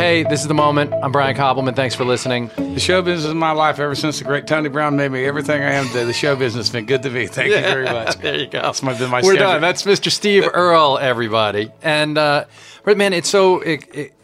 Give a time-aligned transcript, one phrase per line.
[0.00, 0.94] Hey, this is the moment.
[0.94, 1.76] I'm Brian Koppelman.
[1.76, 2.50] Thanks for listening.
[2.56, 5.60] The show business is my life ever since the great Tony Brown made me everything
[5.60, 6.04] I am today.
[6.04, 7.26] The show business has been good to me.
[7.26, 8.16] Thank you very much.
[8.16, 8.62] there you go.
[8.62, 9.40] That's my, been my We're standard.
[9.40, 9.60] done.
[9.60, 10.10] That's Mr.
[10.10, 11.70] Steve Earle, everybody.
[11.82, 12.46] And uh,
[12.82, 14.14] but man, it's so it, it,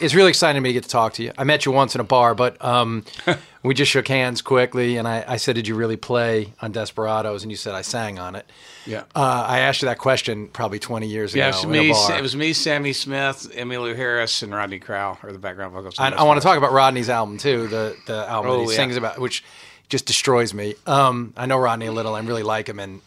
[0.00, 1.32] it's really exciting to me to get to talk to you.
[1.38, 3.04] I met you once in a bar, but um,
[3.62, 7.42] we just shook hands quickly, and I, I said, "Did you really play on Desperados?"
[7.42, 8.46] And you said, "I sang on it."
[8.84, 9.04] Yeah.
[9.14, 11.58] Uh, I asked you that question probably 20 years Yeah, ago.
[11.58, 11.90] it was in me.
[11.90, 12.18] a bar.
[12.18, 15.98] It was me, Sammi Smith, Emmylou Harris, and Rodney Crowell are the background vocals.
[15.98, 17.66] I, I want to talk about Rodney's album too.
[17.68, 18.76] The the album that Oh, he yeah.
[18.76, 19.42] sings about, which
[19.88, 20.74] just destroys me.
[20.86, 22.14] Um, I know Rodney a little.
[22.14, 23.00] I really like him, and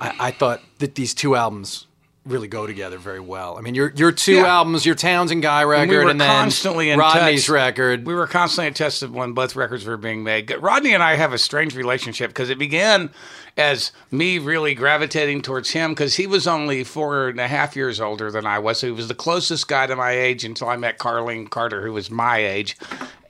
[0.00, 1.86] I, I thought that these two albums
[2.26, 3.56] really go together very well.
[3.56, 4.56] I mean, your your two Yeah.
[4.58, 7.50] albums, your Townes Townsend Guy record, we were and then constantly in Rodney's touch.
[7.54, 8.06] record.
[8.06, 10.54] We were constantly in touch when both records were being made.
[10.60, 13.10] Rodney and I have a strange relationship because it began
[13.56, 18.00] as me really gravitating towards him because he was only four and a half years
[18.00, 18.78] older than I was.
[18.80, 21.92] So he was the closest guy to my age until I met Carlene Carter, who
[21.94, 22.76] was my age,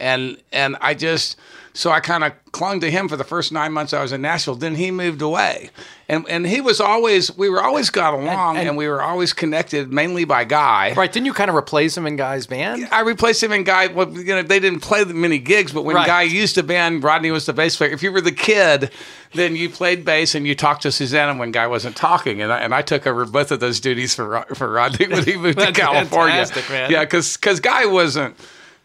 [0.01, 1.37] and and I just
[1.79, 4.21] so I kind of clung to him for the first nine months I was in
[4.21, 4.57] Nashville.
[4.57, 5.71] Then he moved away,
[6.09, 9.33] and and he was always we were always got along and, and- we were always
[9.33, 10.93] connected mainly by Guy.
[10.97, 11.12] right?
[11.12, 12.89] Didn't you kind of replace him in Guy's band?
[12.91, 13.87] I replaced him in Guy.
[13.87, 16.06] Well, you know, they didn't play many gigs, but when Right.
[16.06, 17.91] Guy used to band, Rodney was the bass player.
[17.91, 18.91] If you were the kid,
[19.34, 22.59] then you played bass and you talked to Susanna when Guy wasn't talking, and I,
[22.59, 25.71] and I took over both of those duties for for Rodney when he moved to
[25.84, 26.45] California.
[26.91, 28.34] Yeah, because Guy wasn't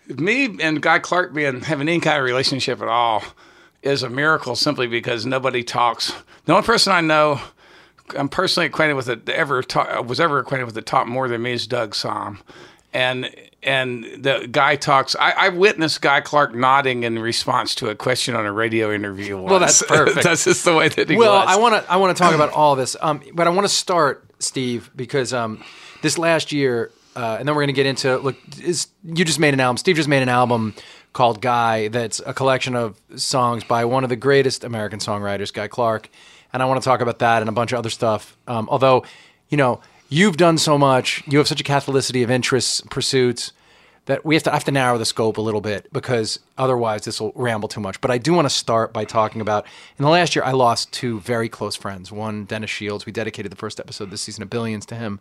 [0.07, 3.23] me and Guy Clark being having any kind of relationship at all
[3.81, 6.13] is a miracle simply because nobody talks.
[6.45, 7.41] The only person I know
[8.17, 9.63] I'm personally acquainted with it ever
[10.05, 12.39] was ever acquainted with it taught more than me is Doug Sahm.
[12.93, 15.15] And and the guy talks.
[15.15, 19.37] I, I witnessed Guy Clark nodding in response to a question on a radio interview.
[19.37, 19.49] Once.
[19.49, 20.23] Well, that's perfect.
[20.23, 21.47] that's just the way that he Well, was.
[21.47, 23.73] I want to I want to talk about all this, um, but I want to
[23.73, 25.63] start, Steve, because um,
[26.01, 28.35] this last year, uh, and then we're going to get into look.
[28.61, 29.77] Is you just made an album?
[29.77, 30.73] Steve just made an album
[31.13, 31.87] called Guy.
[31.87, 36.09] That's a collection of songs by one of the greatest American songwriters, Guy Clark,
[36.51, 38.35] and I want to talk about that and a bunch of other stuff.
[38.47, 39.05] Um, although,
[39.49, 43.51] you know, you've done so much, you have such a catholicity of interests, pursuits
[44.05, 47.05] that we have to I have to narrow the scope a little bit because otherwise
[47.05, 48.01] this will ramble too much.
[48.01, 49.65] But I do want to start by talking about
[49.97, 52.11] in the last year I lost two very close friends.
[52.11, 53.05] One, Dennis Shields.
[53.05, 55.19] We dedicated the first episode this season of Billions to him.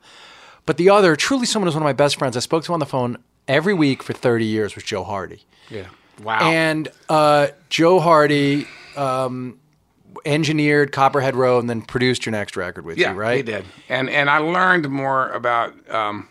[0.67, 2.81] But the other, truly someone who's one of my best friends, I spoke to on
[2.81, 3.19] the phone
[3.49, 5.45] every week for 30 years was Joe Hardy.
[5.69, 5.87] yeah.
[6.23, 6.51] Wow.
[6.51, 9.59] And uh, Joe Hardy um,
[10.25, 13.37] engineered Copperhead Road and then produced your next record with yeah, you, right?
[13.39, 13.65] He did.
[13.89, 16.29] And and I learned more about um,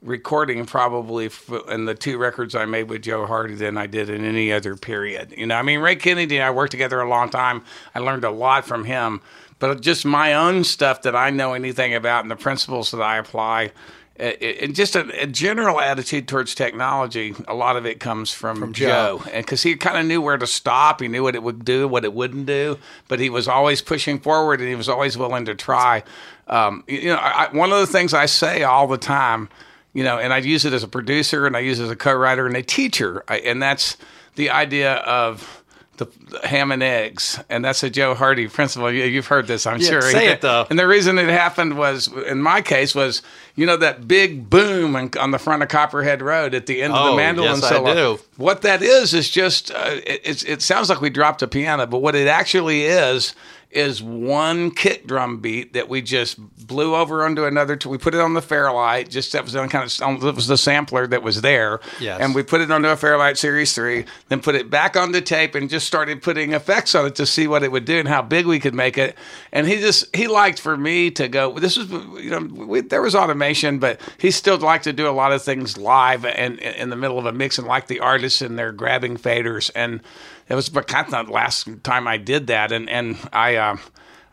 [0.00, 4.10] recording probably f- in the two records I made with Joe Hardy than I did
[4.10, 5.34] in any other period.
[5.36, 7.62] You know, I mean, Ray Kennedy and I worked together a long time.
[7.94, 9.20] I learned a lot from him,
[9.62, 13.16] but just my own stuff that I know anything about and the principles that I
[13.16, 13.70] apply.
[14.18, 18.72] uh, And just a, a general attitude towards technology, a lot of it comes from,
[18.72, 19.20] Joe.
[19.20, 21.64] Joe, and because he kind of knew where to stop, he knew what it would
[21.64, 25.16] do, what it wouldn't do, but he was always pushing forward, and he was always
[25.16, 26.02] willing to try.
[26.48, 29.48] Um, you know, I, I- one of the things I say all the time,
[29.94, 31.96] you know, and I use it as a producer, and I use it as a
[31.96, 33.96] co-writer and a teacher, I, and that's
[34.34, 35.61] the idea of
[36.04, 38.90] the, ham and eggs, and that's a Joe Hardy principle.
[38.92, 40.02] You, you've heard this, I'm Yeah, sure.
[40.02, 40.66] say it, though.
[40.70, 43.22] And the reason it happened was, in my case, was
[43.54, 47.00] you know that big boom on, the front of Copperhead Road at the end of
[47.06, 48.18] Oh, the mandolin yes, I do.
[48.36, 51.86] What that is is just uh, it, it's, it sounds like we dropped a piano,
[51.86, 53.34] but what it actually is
[53.72, 57.76] is one kick drum beat that we just blew over onto another.
[57.76, 59.08] T- we put it on the Fairlight.
[59.10, 62.20] Just that was on kind of um, it was the sampler that was there, Yes.
[62.20, 64.04] and we put it onto a Fairlight Series three.
[64.28, 67.26] Then put it back on the tape and just started putting effects on it to
[67.26, 69.16] see what it would do and how big we could make it.
[69.52, 71.58] And he just he liked for me to go.
[71.58, 75.10] This was you know we, there was automation, but he still liked to do a
[75.10, 78.42] lot of things live and in the middle of a mix and like the artists
[78.42, 80.00] and their grabbing faders and
[80.48, 83.76] it was but kind of the last time I did that and and I uh,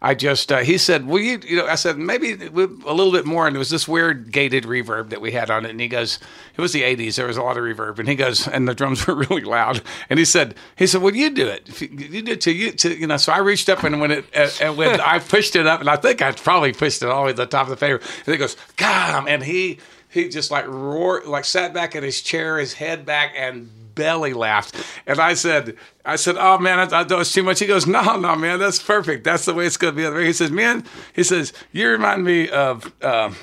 [0.01, 3.25] I just uh, he said well you you know I said maybe a little bit
[3.25, 3.47] more.
[3.47, 5.71] And it was this weird gated reverb that we had on it.
[5.71, 6.19] And he goes
[6.55, 7.99] it was the 80s there was a lot of reverb.
[7.99, 9.81] And he goes and the drums were really loud.
[10.09, 11.81] And he said he said well you do it.
[11.81, 14.25] You, do it to you to you know so I reached up and when it
[14.33, 17.23] uh, and when I pushed it up and I think I probably pushed it all
[17.23, 20.29] the way to the top of the fader and he goes God and he he
[20.29, 24.75] just like roared like sat back in his chair his head back and belly laughed.
[25.05, 25.75] And I said,
[26.05, 27.59] I said, oh man, I, I too much.
[27.59, 29.25] He goes, no, no, man, that's perfect.
[29.25, 30.25] That's the way it's going to be.
[30.25, 33.35] He says, man, he says, you remind me of um,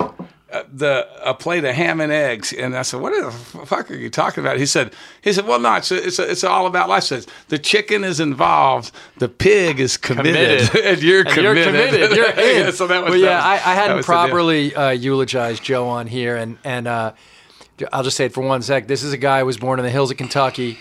[0.73, 2.53] the a plate of ham and eggs.
[2.53, 3.31] And I said, what the
[3.65, 4.57] fuck are you talking about?
[4.57, 7.03] He said, he said, well, no, it's it's, it's all about life.
[7.03, 10.85] Says the chicken is involved, the pig is committed, Committed.
[10.93, 11.89] and you're And you're committed.
[12.09, 12.17] committed.
[12.17, 12.29] You're
[12.67, 12.71] in.
[12.71, 14.19] so that was well, that yeah, was- I, I hadn't was the deal.
[14.27, 17.11] properly uh, eulogized Joe on here, and and uh,
[17.91, 18.87] I'll just say it for one sec.
[18.87, 20.77] This is a guy who was born in the hills of Kentucky,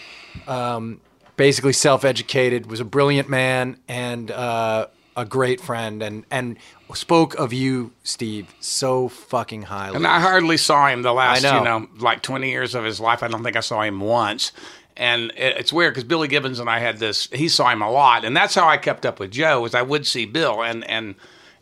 [0.47, 1.01] um,
[1.37, 4.87] basically self-educated, was a brilliant man and uh,
[5.17, 6.57] a great friend, and and
[6.95, 9.97] spoke of you, Steve, so fucking highly.
[9.97, 11.59] And I hardly saw him the last, know.
[11.59, 13.23] you know, like 20 years of his life.
[13.23, 14.53] I don't think I saw him once.
[14.97, 17.29] And it- it's weird because Billy Gibbons and I had this.
[17.33, 19.61] He saw him a lot, and that's how I kept up with Joe.
[19.61, 21.17] Was I would see Bill, and and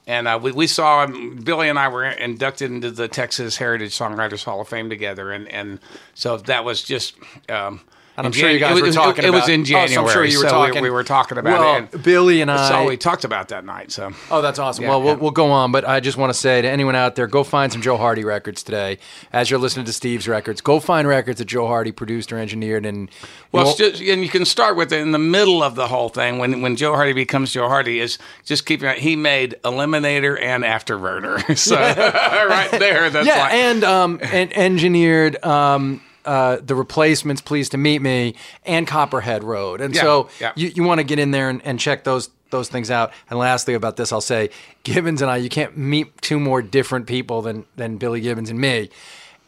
[0.06, 1.37] and uh, we, we saw him.
[1.43, 5.49] Billy and I were inducted into the Texas Heritage Songwriters Hall of Fame together, and
[5.49, 5.81] and
[6.15, 7.15] so that was just.
[7.49, 7.81] Um,
[8.17, 10.03] And I'm sure you guys was, were talking about It It was in Oh, so
[10.03, 11.89] I'm sure you were so talking- We, were talking about Well, it.
[11.95, 13.91] And Billy and I- all we talked about that night.
[13.91, 14.85] So Oh, that's awesome.
[14.85, 17.17] Yeah, well, we'll we'll go on, but I just want to say to anyone out
[17.17, 18.99] there, go find some Joe Hardy records today.
[19.33, 22.87] As you're listening to Steve's records, go find records that Joe Hardy produced or engineered.
[22.87, 23.11] And
[23.51, 26.09] Well, know- just, and you can start with it in the middle of the whole
[26.09, 29.57] thing when when Joe Hardy becomes Joe Hardy is just keep in mind, he made
[29.65, 31.75] Eliminator and Afterburner, so
[32.49, 37.41] right there, that's yeah, like, and um, and engineered um, uh, the replacements.
[37.41, 38.35] Pleased to meet me
[38.65, 39.81] and Copperhead Road.
[39.81, 40.53] And Yeah, so yeah.
[40.56, 43.12] you, you want to get in there and, and check those those things out.
[43.29, 44.50] And lastly, about this, I'll say
[44.85, 45.38] Gibbons and I.
[45.38, 48.91] You can't meet two more different people than than Billy Gibbons and me.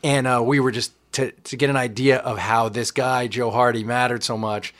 [0.02, 3.50] And uh, we were just to to get an idea of how this guy Joe
[3.50, 4.74] Hardy mattered so much.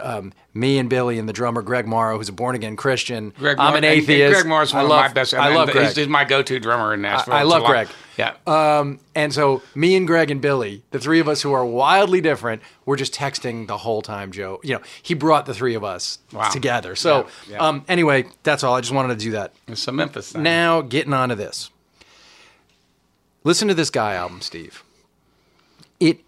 [0.00, 3.30] Um, me and Billy and the drummer Greg Morrow, who's a born again Christian.
[3.38, 4.32] Greg I'm an atheist.
[4.32, 5.34] Greg Morrow's one I of my best.
[5.34, 5.86] I love Greg.
[5.88, 7.34] He's, he's my go-to drummer in Nashville.
[7.34, 7.88] I It's love Greg.
[8.16, 8.34] Yeah.
[8.46, 12.22] Um, and so me and Greg and Billy, the three of us who are wildly
[12.22, 14.32] different, we're just texting the whole time.
[14.32, 16.48] Joe, you know, he brought the three of us Wow.
[16.48, 16.96] together.
[16.96, 17.58] So, Yeah, yeah.
[17.68, 18.74] um, anyway, that's all.
[18.74, 19.52] I just wanted to do that.
[19.68, 20.42] it's a Memphis thing.
[20.42, 21.70] Now, getting on to this.
[23.44, 24.82] Listen to this guy album, Steve.
[26.00, 26.20] It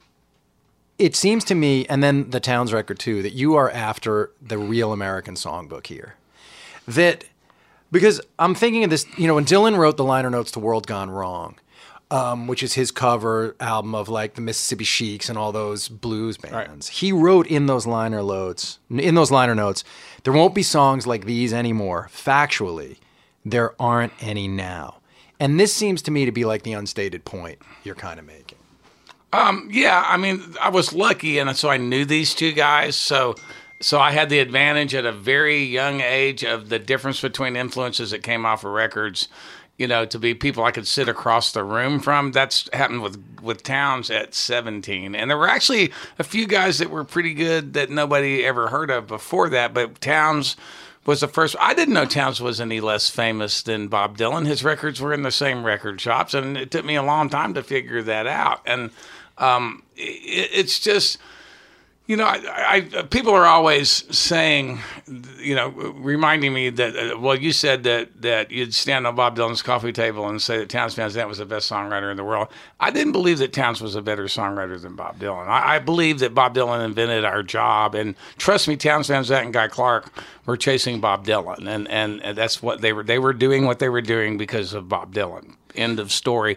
[0.99, 4.59] it seems to me, and then the Townes record too, that you are after the
[4.59, 6.17] real American songbook here.
[6.87, 7.25] That
[7.91, 10.87] because I'm thinking of this, you know, when Dylan wrote the liner notes to World
[10.87, 11.59] Gone Wrong,
[12.11, 16.37] um, which is his cover album of like the Mississippi Sheiks and all those blues
[16.37, 16.89] bands.
[16.89, 19.85] He wrote in those liner notes, in those liner notes,
[20.25, 22.09] there won't be songs like these anymore.
[22.12, 22.97] Factually,
[23.45, 24.97] there aren't any now.
[25.41, 28.48] And this seems to me to be like the unstated point you're kind of making.
[29.33, 32.97] Um, yeah, I mean, I was lucky, and so I knew these two guys.
[32.97, 33.35] So,
[33.81, 38.11] so I had the advantage at a very young age of the difference between influences
[38.13, 39.29] that came off of records.
[39.77, 42.33] You know, to be people I could sit across the room from.
[42.33, 46.91] That's happened with with Townes at 17, and there were actually a few guys that
[46.91, 49.75] were pretty good that nobody ever heard of before that.
[49.75, 50.57] But Townes
[51.07, 51.55] was the first.
[51.61, 54.47] I didn't know Townes was any less famous than Bob Dylan.
[54.47, 57.55] His records were in the same record shops, and it took me a long time
[57.55, 58.63] to figure that out.
[58.67, 58.91] And
[59.38, 61.19] um, it, it's just
[62.08, 62.40] you know, I,
[62.94, 64.79] I people are always saying,
[65.38, 69.37] you know, reminding me that uh, well, you said that that you'd stand on Bob
[69.37, 72.25] Dylan's coffee table and say that Townes Van Zandt was the best songwriter in the
[72.25, 72.49] world.
[72.81, 75.49] I didn't believe that Townes was a better songwriter than Bob Dylan.
[75.49, 79.44] I, I believe that Bob Dylan invented our job, and trust me, Townes Van Zandt
[79.44, 80.11] and Guy Clark
[80.46, 83.02] were chasing Bob Dylan, and and, and that's what they were.
[83.02, 85.56] They were doing what they were doing because of Bob Dylan.
[85.75, 86.56] End of story.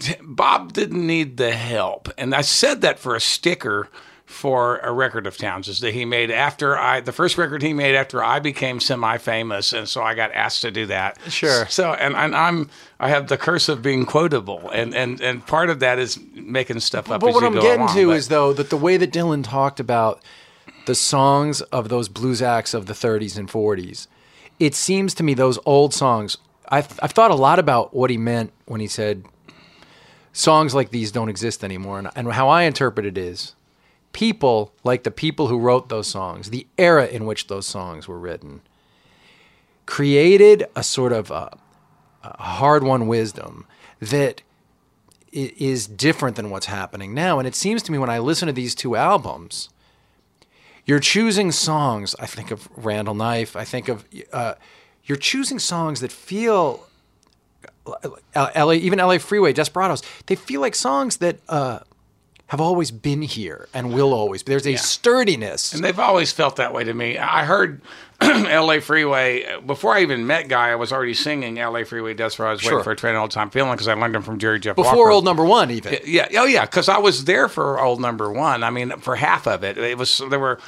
[0.22, 2.08] Bob didn't need the help.
[2.18, 3.88] And I said that for a sticker
[4.26, 7.94] for a record of Townes that he made after I the first record he made
[7.94, 11.18] after I became semi famous and so I got asked to do that.
[11.28, 11.66] Sure.
[11.68, 15.68] So and, and I'm I have the curse of being quotable and and and part
[15.68, 18.06] of that is making stuff up But as what you I'm go getting along, to
[18.06, 20.22] but- is though that the way that Dylan talked about
[20.86, 24.06] the songs of those blues acts of the 30s and 40s,
[24.58, 26.38] it seems to me those old songs.
[26.70, 29.24] I've I've thought a lot about what he meant when he said
[30.32, 33.54] songs like these don't exist anymore, and, and how I interpret it is
[34.12, 38.18] people like the people who wrote those songs, the era in which those songs were
[38.18, 38.60] written,
[39.86, 41.56] created a sort of a,
[42.22, 43.66] a hard-won wisdom
[44.00, 44.42] that
[45.32, 47.38] is different than what's happening now.
[47.38, 49.70] And it seems to me when I listen to these two albums,
[50.84, 52.14] you're choosing songs.
[52.18, 53.56] I think of Randall Knife.
[53.56, 54.54] I think of uh,
[55.04, 56.91] you're choosing songs that feel uh,
[58.34, 60.02] LA, even LA Freeway, Desperados.
[60.26, 61.80] They feel like songs that uh,
[62.48, 64.42] have always been here and will always.
[64.42, 64.50] Be.
[64.52, 65.72] There's a sturdiness.
[65.74, 67.18] And they've always felt that way to me.
[67.18, 67.80] I heard
[68.20, 68.80] L.A.
[68.80, 70.70] Freeway before I even met Guy.
[70.70, 71.84] I was already singing L.A.
[71.84, 72.14] Freeway.
[72.14, 72.72] That's where I was Sure.
[72.74, 74.76] waiting for a train all the time feeling because I learned them from Jerry Jeff
[74.76, 75.10] Before Walker.
[75.10, 75.98] old number one, even.
[76.04, 78.62] Yeah, oh yeah, because I was there for old number one.
[78.62, 80.60] I mean, for half of it, it was there were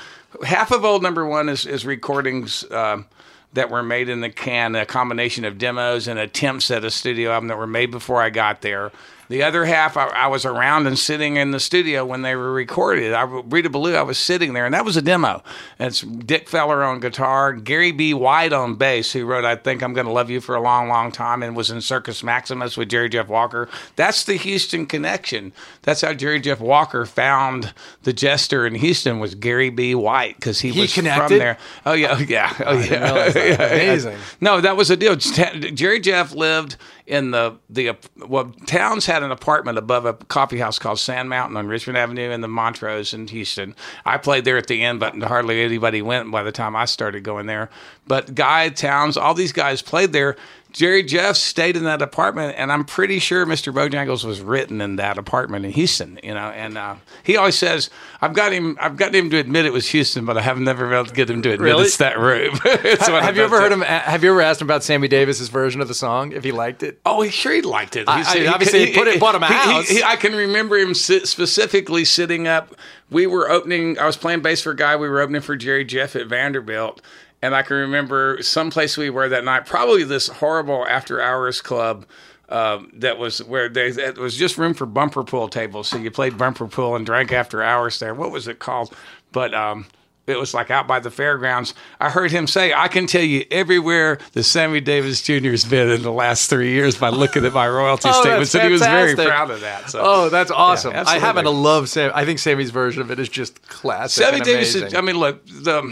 [0.45, 2.69] half of old number one is is recordings.
[2.73, 3.07] Um,
[3.55, 7.33] that were made in the can, a combination of demos and attempts at a studio
[7.33, 8.93] album that were made before I got there.
[9.29, 12.53] The other half, I, I was around and sitting in the studio when they were
[12.53, 13.13] recorded.
[13.13, 15.43] I, Rita Ballou, I was sitting there, and that was a demo.
[15.79, 18.15] And it's Dick Feller on guitar, Gary B.
[18.15, 20.89] White on bass, who wrote "I Think I'm Going to Love You for a Long,
[20.89, 23.69] Long Time" and was in Circus Maximus with Jerry Jeff Walker.
[23.97, 25.53] That's the Houston connection.
[25.83, 29.95] That's how Jerry Jeff Walker found the Jester in Houston was Gary B.
[29.95, 31.29] White because he, He was connected?
[31.29, 31.59] from there.
[31.87, 32.95] Oh yeah, oh, yeah, oh yeah.
[32.95, 33.55] Yeah, yeah.
[33.55, 34.19] Amazing.
[34.41, 35.17] No, that was a deal.
[35.17, 36.77] Jerry Jeff lived
[37.07, 37.95] in the the uh,
[38.27, 42.31] well, Townes had an apartment above a coffee house called Sand Mountain on Richmond Avenue
[42.31, 43.75] in the Montrose in Houston.
[44.05, 47.23] I played there at the end, but hardly anybody went by the time I started
[47.23, 47.71] going there.
[48.07, 50.37] But Guy Townes, all these guys played there.
[50.75, 53.73] Jerry Jeff stayed in that apartment, and I'm pretty sure Mr.
[53.73, 56.19] Bojangles was written in that apartment in Houston.
[56.23, 57.91] You know, and uh, he always says,
[58.21, 58.77] "I've got him.
[58.81, 61.15] I've got him to admit it was Houston, but I have never been able to
[61.15, 61.85] get him to admit Really?
[61.85, 63.81] it's that room." It's one have you ever heard him?
[63.83, 66.33] Have you ever asked him about Sammy Davis's version of the song?
[66.33, 67.01] If he liked it?
[67.07, 68.09] Oh, he sure he liked it.
[68.09, 69.89] I- He said- I- obviously, he put it- bought him a he- he- house.
[69.89, 72.75] he- I can remember him sit, specifically sitting up.
[73.11, 73.97] We were opening.
[73.99, 74.97] I was playing bass for a guy.
[74.97, 77.01] We were opening for Jerry Jeff at Vanderbilt,
[77.45, 79.67] and I can remember someplace we were that night.
[79.67, 82.07] Probably this horrible after hours club.
[82.49, 85.89] Um, that was where they it was just room for bumper pool tables.
[85.89, 88.15] So you played bumper pool and drank after hours there.
[88.15, 88.95] What was it called?
[89.31, 89.87] But um,
[90.27, 91.75] it was like out by the fairgrounds.
[92.01, 95.51] I heard him say, I can tell you everywhere the Sammy Davis Jr.
[95.51, 98.55] has been in the last three years by looking at my royalty Oh, statements.
[98.55, 99.91] And he was very proud of that.
[99.91, 100.01] So.
[100.03, 100.93] Oh, that's awesome!
[100.93, 101.27] I absolutely.
[101.27, 102.11] happen to love Sam.
[102.15, 104.25] I think Sammy's version of it is just classic.
[104.25, 105.83] Sammy Davis, is, I mean, look, the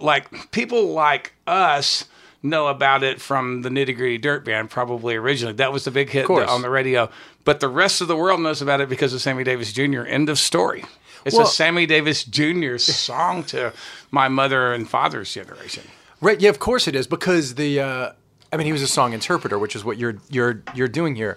[0.00, 2.04] like people like us
[2.42, 5.54] know about it from the Nitty Gritty Dirt Band, probably originally.
[5.54, 7.10] That was the big hit on the radio.
[7.44, 10.02] But the rest of the world knows about it because of Sammy Davis Jr.
[10.02, 10.84] End of story.
[11.24, 12.76] It's Well- a Sammy Davis Jr.
[12.76, 13.72] song to
[14.10, 15.84] my mother and father's generation.
[16.20, 16.40] Right?
[16.40, 17.80] Yeah, of course it is because the.
[17.80, 18.12] Uh,
[18.52, 21.36] I mean, he was a song interpreter, which is what you're you're you're doing here.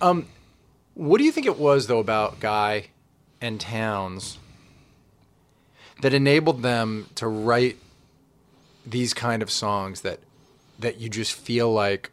[0.00, 0.26] Um,
[0.94, 2.88] what do you think it was though about Guy
[3.40, 4.38] and Townes
[6.02, 7.76] that enabled them to write
[8.86, 10.20] these kind of songs that
[10.78, 12.10] that you just feel like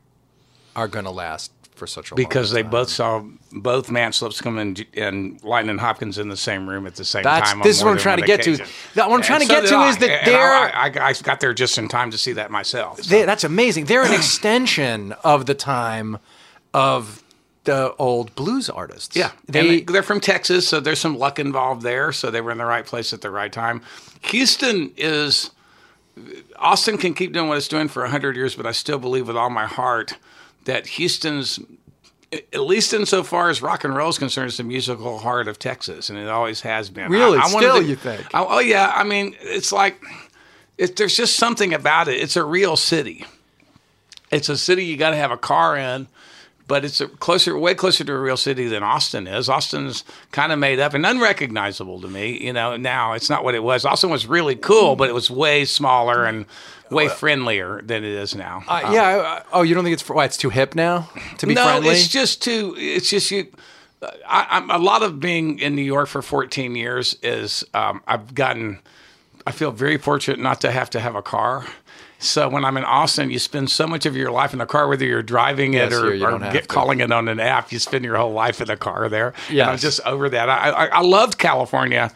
[0.75, 2.27] are going to last for such a long time.
[2.29, 6.85] Because they both saw both Mance Lipscomb in and Lightnin' Hopkins in the same room
[6.87, 7.61] at the same That's- time.
[7.61, 8.53] this is what I'm trying to get to.
[8.53, 8.67] occasion.
[8.95, 9.89] That- what I'm trying to so get to I.
[9.89, 12.49] is that And they're- I, I, I got there just in time to see that
[12.51, 13.01] myself.
[13.03, 13.09] so.
[13.09, 13.85] They, that's amazing.
[13.85, 16.17] They're an extension of the time
[16.73, 17.23] of
[17.65, 19.15] the old blues artists.
[19.15, 19.67] Yeah, they.
[19.67, 22.11] they, they're from Texas, so there's some luck involved there.
[22.11, 23.81] So they were in the right place at the right time.
[24.23, 25.51] Houston is
[26.57, 29.37] Austin can keep doing what it's doing for hundred years, but I still believe with
[29.37, 30.17] all my heart
[30.65, 31.59] that Houston's,
[32.31, 36.09] at least insofar as rock and roll is concerned, is the musical heart of Texas,
[36.09, 37.09] and it always has been.
[37.11, 37.37] Really?
[37.37, 38.25] wanted Still, you think?
[38.33, 40.01] I- oh yeah, I mean, it's like
[40.77, 42.21] it, there's just something about it.
[42.21, 43.25] It's a real city.
[44.31, 46.07] It's a city you got to have a car in,
[46.67, 49.47] but it's a closer, way closer to a real city than Austin is.
[49.49, 52.43] Austin's kind of made up and unrecognizable to me.
[52.43, 53.85] You know, now it's not what it was.
[53.85, 56.45] Austin was really cool, but it was way smaller and
[56.91, 58.63] way friendlier than it is now.
[58.67, 59.03] uh, yeah.
[59.03, 61.63] I- I- oh, you don't think it's why it's too hip now to be no,
[61.63, 61.89] friendly?
[61.89, 62.75] it's just too.
[62.77, 63.47] It's just you.
[64.27, 68.35] I, I'm a lot of being in New York for 14 years is um, I've
[68.35, 68.79] gotten.
[69.45, 71.65] I feel very fortunate not to have to have a car.
[72.19, 74.87] So when I'm in Austin, you spend so much of your life in the car,
[74.87, 77.71] whether you're driving it Yes, or, you or get, calling it on an app.
[77.71, 79.33] You spend your whole life in the car there.
[79.51, 80.49] Yeah, I'm just over that.
[80.49, 82.11] I, I, I loved California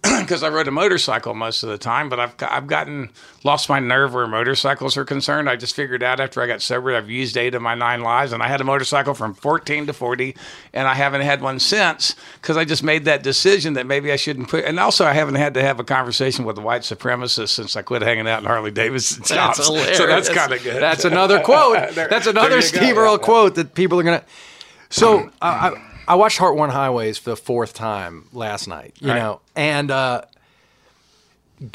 [0.20, 3.10] because I rode a motorcycle most of the time, but I've I've gotten
[3.42, 5.50] lost my nerve where motorcycles are concerned.
[5.50, 8.32] I just figured out after I got sober, I've used eight of my nine lives,
[8.32, 10.36] and I had a motorcycle from 14 to 40,
[10.72, 14.16] and I haven't had one since because I just made that decision that maybe I
[14.16, 14.64] shouldn't put.
[14.64, 17.82] And also, I haven't had to have a conversation with a white supremacist since I
[17.82, 19.58] quit hanging out in Harley Davidson shops.
[19.96, 20.80] So that's kind of good.
[20.80, 21.76] That's another quote.
[21.94, 22.62] There- That's another.
[22.62, 24.22] Steve Earle quote that people are gonna.
[24.90, 28.96] So I, I I watched Heartworn Highways for the fourth time last night.
[29.00, 29.18] You Right.
[29.18, 30.22] know, and uh,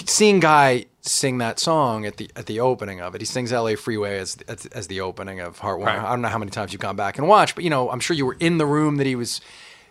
[0.06, 3.22] seeing Guy sing that song at the at the opening of it.
[3.22, 3.76] He sings "L.A.
[3.76, 5.88] Freeway" as as, as the opening of Heart One.
[5.88, 6.00] Right.
[6.00, 8.00] I don't know how many times you've gone back and watched, but you know, I'm
[8.00, 9.42] sure you were in the room that he was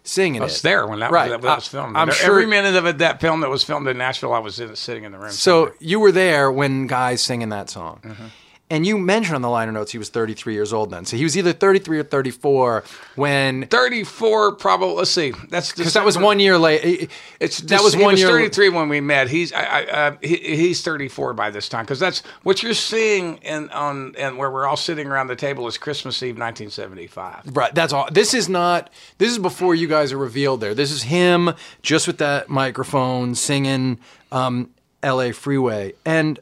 [0.04, 0.40] singing.
[0.40, 0.62] I was it.
[0.64, 1.28] there when that, Right.
[1.30, 1.96] that, that was filmed.
[1.96, 4.58] I'm Every sure- minute of it, that film that was filmed in Nashville, I was
[4.58, 5.30] in, sitting in the room.
[5.30, 8.00] So you were there when Guy's singing that song.
[8.02, 8.24] Mm-hmm.
[8.72, 11.04] And you mentioned on the liner notes he was 33 years old then.
[11.04, 12.84] So he was either 33 or 34
[13.16, 17.10] when 34 probably let's see that's because that was one year late.
[17.38, 20.16] it's that was he one was year 33 when we met he's I, I, uh,
[20.22, 24.50] he, he's 34 by this time because that's what you're seeing in on and where
[24.50, 28.08] we're all sitting around the table is christmas eve 1975 Right, that's all.
[28.10, 28.90] This is not.
[29.18, 30.60] This is before you guys are revealed.
[30.60, 31.50] There, this is him
[31.82, 33.98] just with that microphone singing
[34.30, 34.70] um,
[35.02, 35.32] "L.A.
[35.32, 36.40] Freeway," and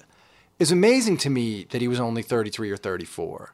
[0.60, 3.52] it's amazing to me that he was only 33 or 34.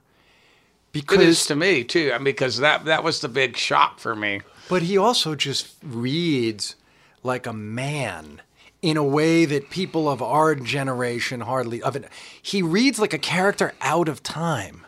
[0.92, 3.98] because It is to me too, I mean, because that that was the big shock
[4.00, 4.40] for me.
[4.68, 6.74] But he also just reads
[7.22, 8.42] like a man
[8.82, 12.08] in a way that people of our generation hardly of it.
[12.42, 14.82] He reads like a character out of time.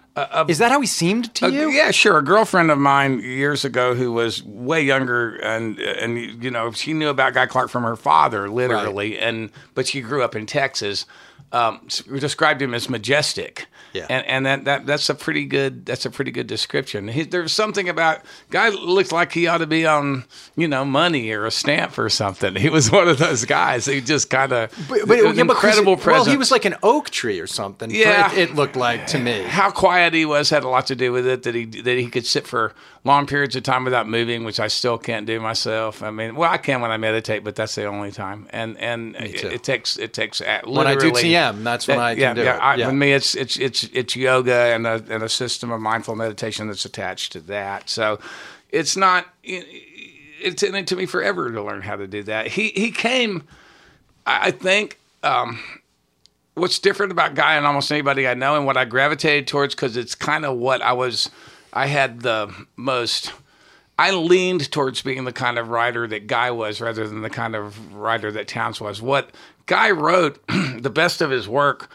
[0.49, 1.69] Is that how he seemed to you?
[1.69, 2.19] Uh, Yeah, sure.
[2.19, 6.93] A girlfriend of mine years ago who was way younger, and and you know she
[6.93, 11.07] knew about Guy Clark from her father, literally, and but she grew up in Texas.
[11.51, 11.89] Um,
[12.19, 13.67] described him as majestic.
[13.95, 14.07] Yeah.
[14.11, 17.09] and and that, that that's a pretty good that's a pretty good description.
[17.09, 20.25] He, there's something about guy looked like he ought to be on
[20.57, 22.55] you know money or a stamp or something.
[22.55, 23.87] He was one of those guys.
[23.87, 26.27] He just kind of But, but, yeah, because- incredible presence.
[26.27, 27.91] Well, he was like an oak tree or something.
[27.91, 28.31] Yeah.
[28.33, 29.43] it, it looked like to me.
[29.45, 31.45] how quiet he was had a lot to do with it.
[31.45, 32.75] That he that he could sit for
[33.09, 36.03] long periods of time without moving, which I still can't do myself.
[36.03, 38.47] I mean, well, I can when I meditate, but that's the only time.
[38.51, 42.15] And and it, it takes it takes at When I do TM, that's when I
[42.15, 42.61] can yeah, do yeah, it.
[42.61, 42.87] I, Yeah.
[42.87, 46.69] With me, it's it's it's it's yoga and a and a system of mindful meditation
[46.69, 47.89] that's attached to that.
[47.91, 48.21] So
[48.71, 49.27] it's not.
[49.43, 49.67] It,
[50.41, 52.47] it's in it to me forever to learn how to do that.
[52.47, 53.43] He he came.
[54.27, 55.59] I I think um,
[56.55, 59.97] what's different about Guy and almost anybody I know, and what I gravitated towards, because
[59.97, 61.31] it's kind of what I was.
[61.79, 63.33] I had the most.
[63.97, 67.55] I leaned towards being the kind of writer that Guy was, rather than the kind
[67.55, 69.01] of writer that Townes was.
[69.01, 69.31] What
[69.67, 71.89] Guy wrote, the best of his work,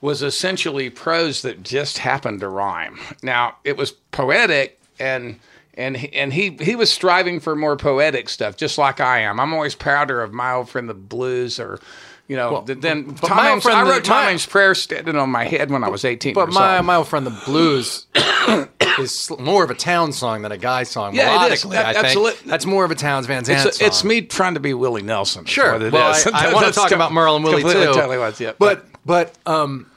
[0.00, 3.00] was essentially prose that just happened to rhyme.
[3.20, 5.40] Now it was poetic and
[5.74, 9.40] and and he he was striving for more poetic stuff, just like I am.
[9.40, 11.80] I'm always prouder of my old friend the blues, or
[12.28, 15.30] you know, th- then but my old friend I wrote Tom my- prayer standing on
[15.30, 16.34] my head when I was 18.
[16.34, 16.86] But my old.
[16.86, 18.06] my old friend the blues
[18.98, 21.14] is more of a town song than a guy song.
[21.14, 21.64] Yeah, it is.
[21.64, 23.86] melodically, That- I that's think lit- that's more of a Townes Van Zandt it's, song.
[23.88, 25.46] it's me trying to be Willie Nelson.
[25.46, 25.72] Sure.
[25.72, 26.26] what it well, is.
[26.26, 27.70] I, want to talk com- about Merle and Willie too.
[27.72, 28.52] Totally was, yeah.
[28.58, 29.90] But but um,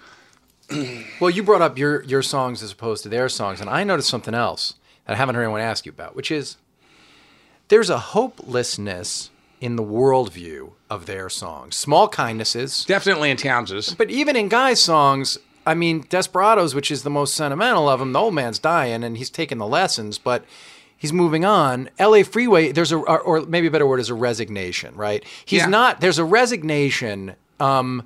[1.19, 4.09] well, you brought up your your songs as opposed to their songs, and I noticed
[4.09, 6.55] something else that I haven't heard anyone ask you about, which is
[7.67, 11.75] there's a hopelessness in the worldview of their songs.
[11.77, 13.95] Small kindnesses, definitely in Townes's.
[13.95, 18.11] but even in Guy's songs, I mean, Desperados, which is the most sentimental of them,
[18.13, 20.43] the old man's dying and he's taking the lessons, but
[20.97, 21.89] he's moving on.
[21.97, 25.23] LA Freeway, there's a, or, or maybe a better word is a resignation, right?
[25.45, 25.67] He's Yeah.
[25.67, 27.35] not, there's a resignation.
[27.59, 28.03] Um,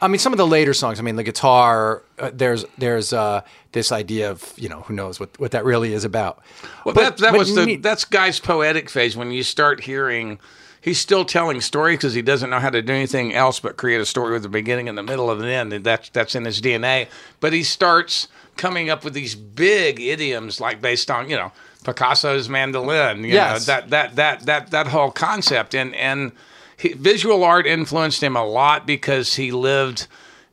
[0.00, 3.40] I mean, some of the later songs, I mean, the guitar, uh, there's, there's, uh,
[3.72, 6.40] this idea of, you know, who knows what, what that really is about.
[6.84, 10.38] Well, But- that, that was the that's Guy's poetic phase when you start hearing.
[10.80, 14.00] He's still telling stories because he doesn't know how to do anything else but create
[14.00, 16.44] a story with a beginning and the middle and the end, and that's that's in
[16.44, 17.08] his DNA.
[17.40, 21.52] But he starts coming up with these big idioms, like based on you know
[21.84, 23.66] Picasso's mandolin, you Yes.
[23.66, 26.32] know, that that that that that whole concept, and and
[26.76, 30.06] he, visual art influenced him a lot because he lived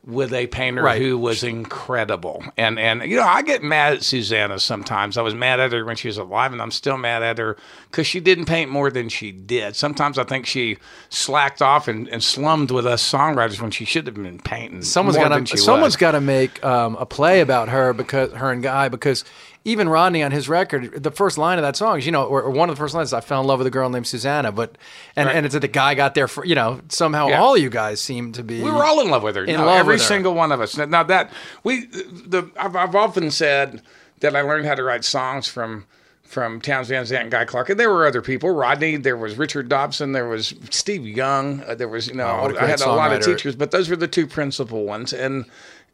[0.06, 1.02] with a painter Right.
[1.02, 2.44] who was incredible.
[2.58, 5.18] And and you know, I get mad at Susanna sometimes.
[5.18, 7.58] I was mad at her when she was alive, and I'm still mad at her
[7.90, 9.76] because she didn't paint more than she did.
[9.76, 10.78] Sometimes I think she
[11.10, 14.82] slacked off and, and slummed with us songwriters when she should have been painting.
[14.84, 18.32] Someone's more got than to someone's got to make um, a play about her because
[18.34, 19.24] her and Guy because
[19.66, 22.42] even Rodney on his record, the first line of that song is you know or,
[22.44, 24.08] or one of the first lines is I fell in love with a girl named
[24.08, 24.78] Susanna, but
[25.16, 25.36] and, Right.
[25.36, 27.42] and it's that the guy got there for you know somehow Yeah.
[27.42, 29.44] all you guys seem to be We were all in love with her.
[29.44, 30.08] In No, love every with her.
[30.08, 30.78] single one of us.
[30.78, 31.32] Now that
[31.64, 33.82] we, the I've, I've often said
[34.22, 35.86] that I learned how to write songs from
[36.24, 38.50] from Townes Van Zandt and Guy Clark, and there were other people.
[38.50, 42.56] Rodney, there was Richard Dobson, there was Steve Young, uh, there was you know Oh,
[42.60, 45.46] I had a lot of teachers, but those were the two principal ones, and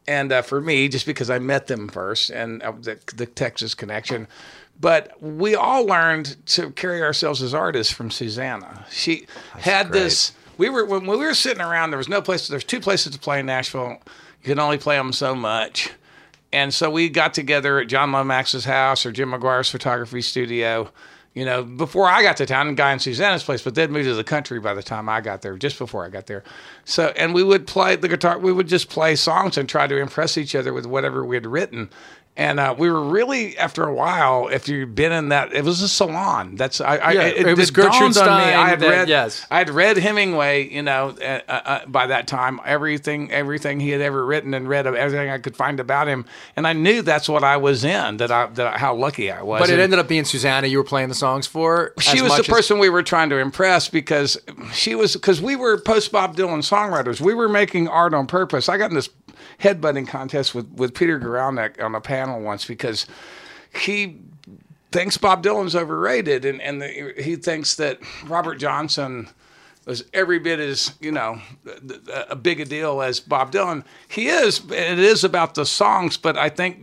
[0.07, 3.73] and uh, for me, just because I met them first and uh, the, the Texas
[3.73, 4.27] connection.
[4.79, 8.85] But we all learned to carry ourselves as artists from Susanna.
[8.89, 9.27] She
[9.59, 9.99] had great.
[10.01, 11.91] this we were when we were sitting around.
[11.91, 12.47] There was no place.
[12.47, 13.97] There's two places to play in Nashville.
[14.41, 15.91] You can only play them so much,
[16.51, 20.89] and so we got together at John Lomax's house or Jim McGuire's photography studio.
[21.33, 24.15] You know, before I got to town, Guy and Susanna's place, but they'd moved to
[24.15, 26.43] the country by the time I got there, just before I got there.
[26.83, 28.37] So, and we would play the guitar.
[28.37, 31.45] We would just play songs and try to impress each other with whatever we had
[31.45, 31.89] written.
[32.41, 35.83] And uh, we were really, after a while, if you've been in that, it was
[35.83, 36.55] a salon.
[36.55, 36.97] That's I.
[36.97, 38.13] I Yeah, it, it was it Gertrude on me.
[38.13, 39.09] Stein I had that- read.
[39.09, 39.45] yes.
[39.51, 43.91] I had read Hemingway, you know, uh, uh, uh, by that time, everything, everything he
[43.91, 46.25] had ever written and read of everything I could find about him,
[46.55, 48.17] and I knew that's what I was in.
[48.17, 49.59] That I, that I, how lucky I was.
[49.59, 51.93] But it And ended up being Susanna you were playing the songs for.
[51.99, 54.39] she as was the person we were trying to impress because
[54.73, 57.21] she was because we were post Bob Dylan songwriters.
[57.21, 58.67] We were making art on purpose.
[58.67, 59.09] I got in this
[59.61, 63.05] headbutting contest with with Peter Guralnick on a panel once because
[63.73, 64.19] he
[64.91, 69.29] thinks Bob Dylan's overrated, and and the, he thinks that Robert Johnson
[69.91, 71.39] was every bit as you know
[72.29, 73.83] a big a deal as Bob Dylan.
[74.07, 74.61] He is.
[74.71, 76.79] It is about the songs, but I think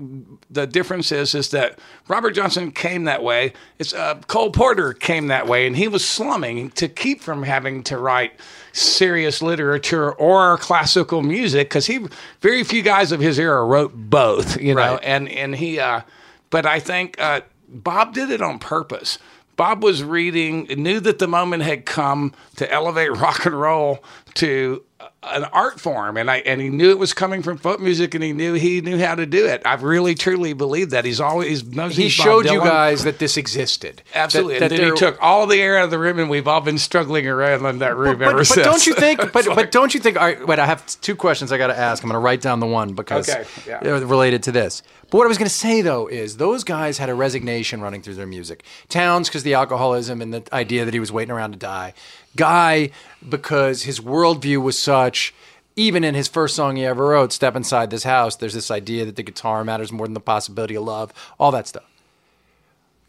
[0.50, 3.54] the difference is is that Robert Johnson came that way.
[3.78, 7.82] It's uh, Cole Porter came that way, and he was slumming to keep from having
[7.84, 8.32] to write
[8.72, 12.06] serious literature or classical music because he
[12.42, 14.60] very few guys of his era wrote both.
[14.60, 15.00] You know, Right.
[15.02, 15.80] and and he.
[15.80, 16.02] Uh,
[16.50, 19.18] but I think uh, Bob did it on purpose.
[19.58, 24.02] Bob was reading, knew that the moment had come to elevate rock and roll
[24.34, 24.84] to
[25.22, 28.22] an art form, and I and he knew it was coming from folk music, and
[28.22, 29.62] he knew he knew how to do it.
[29.64, 34.02] I really truly believe that he's always knows He showed you guys that this existed.
[34.14, 36.30] Absolutely, That, and that then he took all the air out of the room, and
[36.30, 38.64] we've all been struggling around in that room but, ever but since.
[38.64, 39.18] don't you think?
[39.32, 40.16] But but don't you think?
[40.16, 40.58] All right, wait.
[40.58, 42.02] I have two questions I got to ask.
[42.02, 43.80] I'm going to write down the one because Okay, yeah.
[43.80, 44.82] they're related to this.
[45.10, 48.02] But what I was going to say though is those guys had a resignation running
[48.02, 48.62] through their music.
[48.88, 51.94] Townes because the alcoholism and the idea that he was waiting around to die.
[52.38, 52.90] Guy
[53.28, 55.34] because his worldview was such.
[55.76, 59.04] Even in his first song he ever wrote, "Step Inside This House," there's this idea
[59.04, 61.12] that the guitar matters more than the possibility of love.
[61.38, 61.84] All that stuff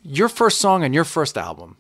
[0.02, 1.76] your first song on your first album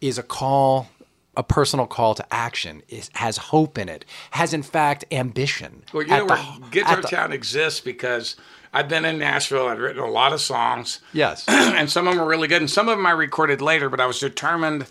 [0.00, 0.88] is a call
[1.36, 2.82] a personal call to action
[3.14, 6.70] has hope in it has in fact ambition Well, you know the- what?
[6.72, 8.34] Guitar the- Town exists because
[8.72, 9.68] I've been in Nashville.
[9.68, 10.98] I've written a lot of songs.
[11.12, 13.88] yes and some of them were really good, and some of them I recorded later.
[13.88, 14.86] But I was determined.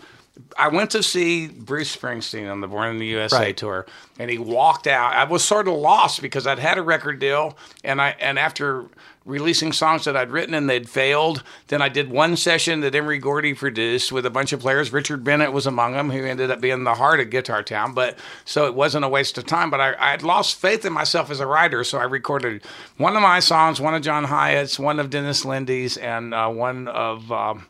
[0.58, 3.58] I went to see Bruce Springsteen on the Born in the USA Right.
[3.58, 3.86] tour,
[4.18, 5.14] and he walked out.
[5.14, 8.86] I was sort of lost because I'd had a record deal, and I and after
[9.26, 13.20] releasing songs that I'd written and they'd failed, then I did one session that Emory
[13.20, 14.92] Gordy produced with a bunch of players.
[14.92, 17.94] Richard Bennett was among them, who ended up being the heart of Guitar Town.
[17.94, 19.70] But so it wasn't a waste of time.
[19.70, 22.64] But I I had lost faith in myself as a writer, so I recorded
[22.98, 26.88] one of my songs, one of John Hiatt's, one of Dennis Linde's, and uh, one
[26.88, 27.66] of um,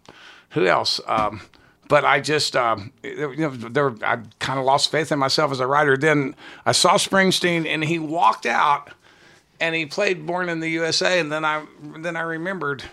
[0.52, 1.02] who else?
[1.08, 1.42] Um,
[1.90, 5.60] but I just, um, you know, there, I kind of lost faith in myself as
[5.60, 5.98] a writer.
[5.98, 8.92] Then I saw Springsteen, and he walked out,
[9.60, 11.66] and he played "Born in the USA," and then I,
[11.98, 12.84] then I remembered.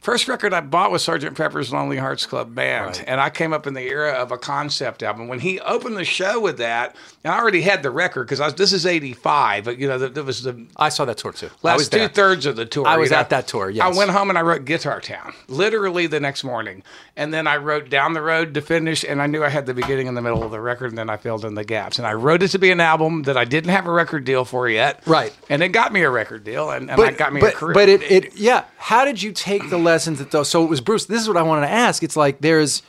[0.00, 3.66] First record I bought was Sergeant Pepper's Lonely Hearts Club Band, and I came up
[3.66, 5.28] in the era of a concept album.
[5.28, 8.72] When he opened the show with that, and I already had the record because this
[8.72, 11.78] is '85, but you know, that was the i saw that tour too i last
[11.78, 12.86] was two there thirds of the tour.
[12.86, 13.20] I was you know.
[13.20, 13.84] at that tour, yes.
[13.84, 16.82] I went home and I wrote Guitar Town literally the next morning,
[17.16, 19.74] and then I wrote Down the Road to finish, and I knew I had the
[19.74, 21.98] beginning and the middle of the record, and then I filled in the gaps.
[21.98, 24.44] And I wrote it to be an album that I didn't have a record deal
[24.44, 25.36] for yet, Right.
[25.48, 27.74] And it got me a record deal, and, and it got me but, a career.
[27.74, 30.80] but it, it yeah how did you take the lessons that those so it was
[30.80, 32.82] bruce this is what i wanted to ask it's like there's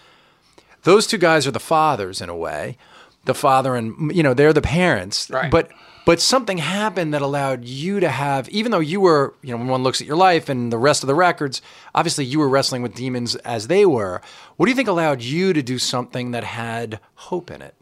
[0.83, 2.77] those two guys are the fathers in a way
[3.25, 5.51] the father and you know they're the parents Right.
[5.51, 5.69] but
[6.05, 9.67] but something happened that allowed you to have even though you were you know when
[9.67, 11.61] one looks at your life and the rest of the records
[11.93, 14.21] obviously you were wrestling with demons as they were
[14.57, 17.75] what do you think allowed you to do something that had hope in it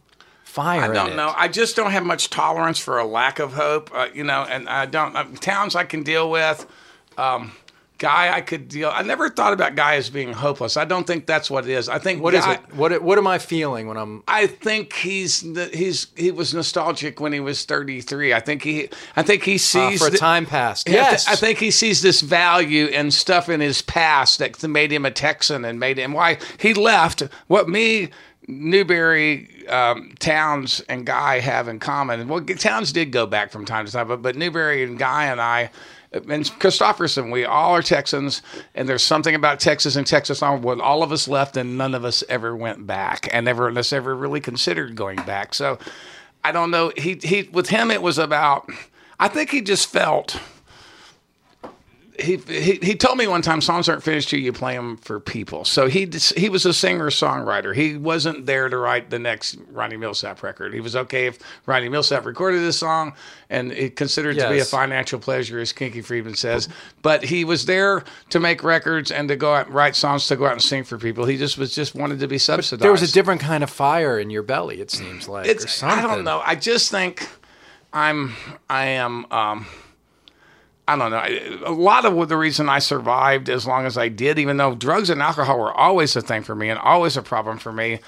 [0.44, 1.32] fire I don't know.
[1.38, 4.42] I just don't have much tolerance for a lack of hope, uh, you know.
[4.50, 6.66] And I don't uh, Townes I can deal with.
[7.16, 7.52] Um,
[7.98, 8.92] Guy, I could deal.
[8.94, 10.78] I never thought about Guy as being hopeless.
[10.78, 11.90] I don't think that's what it is.
[11.90, 14.94] I think What is Guy, it what what am i feeling when i'm I think
[14.94, 15.42] he's
[15.74, 18.34] he's he was nostalgic when he was 33.
[18.34, 21.02] I think he I think he uh, sees for a the- time past I th-
[21.04, 25.06] yes I think he sees this value and stuff in his past that made him
[25.06, 27.24] a Texan and made him why he left.
[27.48, 28.10] What me,
[28.48, 32.28] Newbury, um, Townes, and Guy have in common.
[32.28, 35.42] Well, Townes did go back from time to time, but, but Newbury and Guy and
[35.42, 35.70] I.
[36.18, 38.42] And Kristofferson, we all are Texans,
[38.76, 41.94] and there's something about Texas and Texas on what all of us left, and none
[41.96, 45.54] of us ever went back, and never us ever really considered going back.
[45.54, 45.78] So,
[46.44, 46.92] I don't know.
[46.96, 48.70] He he with him, it was about.
[49.20, 50.40] I think he just felt
[52.20, 55.20] he, he he told me one time songs aren't finished till you play them for
[55.20, 55.66] people.
[55.66, 57.76] So he he was a singer songwriter.
[57.76, 60.74] He wasn't there to write the next Ronnie Milsap record.
[60.74, 63.14] He was okay if Ronnie Milsap recorded this song
[63.50, 66.68] and it considered it to be a financial pleasure, as Kinky Friedman says.
[67.02, 70.36] But he was there to make records and to go out and write songs to
[70.36, 71.26] go out and sing for people.
[71.26, 72.82] He just was just wanted to be subsidized.
[72.82, 74.82] There was a different kind of fire in your belly.
[74.82, 75.48] It seems like.
[75.48, 76.42] or It's I don't know.
[76.44, 77.28] I just think
[77.94, 78.34] I'm
[78.70, 79.66] I am um
[80.88, 81.66] I don't know.
[81.66, 85.10] A lot of the reason I survived as long as I did, even though drugs
[85.10, 88.00] and alcohol were always a thing for me and always a problem for me,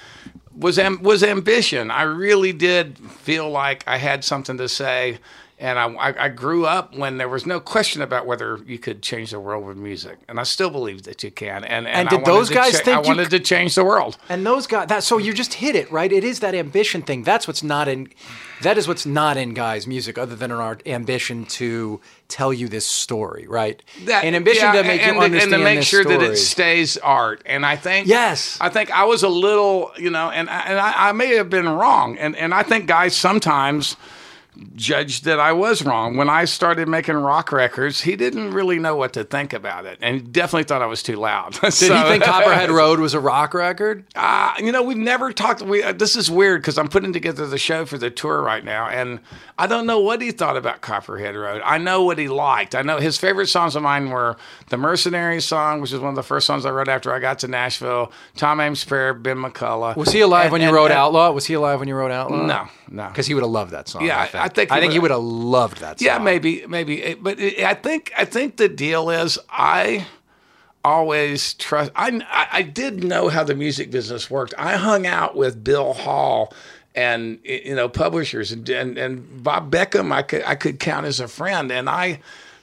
[0.56, 1.90] was am- was ambition.
[1.90, 5.18] I really did feel like I had something to say,
[5.58, 9.02] And I, I, I grew up when there was no question about whether you could
[9.02, 11.64] change the world with music, and I still believe that you can.
[11.64, 14.16] And, and, And did those guys cha- think I wanted to change the world?
[14.30, 16.10] And those guys, that so you just hit it right.
[16.10, 17.24] It is that ambition thing.
[17.24, 18.08] That's what's not in.
[18.62, 22.86] That is what's not in guys' music, other than our ambition to tell you this
[22.86, 23.82] story, right?
[24.04, 26.36] that An ambition yeah, to make and, you understand and to make sure that it
[26.36, 27.42] stays art.
[27.46, 28.56] And I think Yes.
[28.60, 31.50] I think I was a little, you know, and I- and I, I may have
[31.50, 32.16] been wrong.
[32.18, 33.96] And and I think guys sometimes
[34.74, 38.00] judged that I was wrong when I started making rock records.
[38.00, 41.02] He didn't really know what to think about it, and he definitely thought I was
[41.02, 41.52] too loud.
[41.60, 44.04] Did he think Copperhead Road was a rock record?
[44.14, 45.62] Uh, you know, we've never talked.
[45.62, 48.64] We uh, this is weird because I'm putting together the show for the tour right
[48.64, 49.20] now, and
[49.58, 51.62] I don't know what he thought about Copperhead Road.
[51.64, 52.74] I know what he liked.
[52.74, 54.36] I know his favorite songs of mine were
[54.68, 57.38] the Mercenary song, which is one of the first songs I wrote after I got
[57.40, 58.12] to Nashville.
[58.36, 59.96] Tom Ames Prayer, Ben McCulloch.
[59.96, 61.30] Was he alive And- when you and- wrote and- Outlaw?
[61.30, 62.44] Was he alive when you wrote Outlaw?
[62.46, 63.08] No, no.
[63.08, 64.04] because he would have loved that song.
[64.04, 64.70] Yeah, I think.
[64.72, 66.06] I think he I think he would- have loved that song.
[66.06, 67.14] Yeah, maybe, maybe.
[67.20, 70.06] But I think I think the deal is I
[70.84, 71.92] always trust.
[71.94, 74.54] I I I did know how the music business worked.
[74.58, 76.52] I hung out with Bill Hall
[76.94, 80.12] and you know publishers and and, and Bob Beckham.
[80.12, 82.20] I could I could count as a friend, and I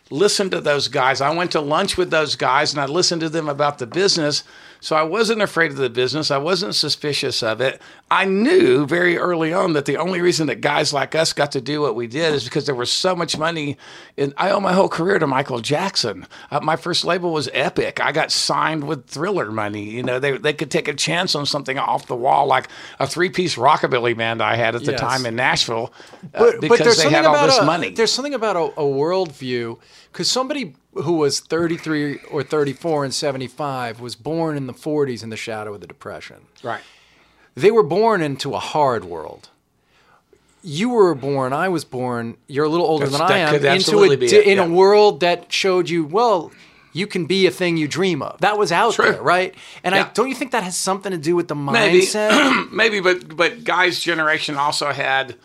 [0.09, 1.21] listened to those guys.
[1.21, 4.43] I went to lunch with those guys, and I listened to them about the business.
[4.79, 6.29] So I wasn't afraid of the business.
[6.31, 7.81] I wasn't suspicious of it.
[8.09, 11.61] I knew very early on that the only reason that guys like us got to
[11.61, 13.77] do what we did is because there was so much money.
[14.17, 16.25] And I owe my whole career to Michael Jackson.
[16.49, 17.99] Uh, my first label was Epic.
[17.99, 19.83] I got signed with Thriller money.
[19.89, 23.07] You know, they they could take a chance on something off the wall, like a
[23.07, 25.01] three piece rockabilly band I had at the Yes.
[25.01, 25.91] time in Nashville,
[26.33, 27.89] uh, but, because but they had all this a, money.
[27.89, 29.79] There's something about a, a worldview
[30.13, 35.29] because somebody who was 33 or 34 and 75 was born in the 40s in
[35.29, 36.37] the shadow of the Depression.
[36.63, 36.81] Right.
[37.57, 39.49] They were born into a hard world.
[40.63, 41.53] You were born.
[41.53, 42.37] I was born.
[42.47, 43.55] You're a little older That's- than I am.
[43.55, 46.51] Into a be it, in a world that showed you well.
[46.93, 48.39] You can be a thing you dream of.
[48.41, 49.11] That was out True.
[49.11, 49.55] there, right?
[49.83, 52.01] And I don't you think that has something to do with the Maybe.
[52.01, 52.71] mindset?
[52.71, 55.35] maybe but but guy's generation also had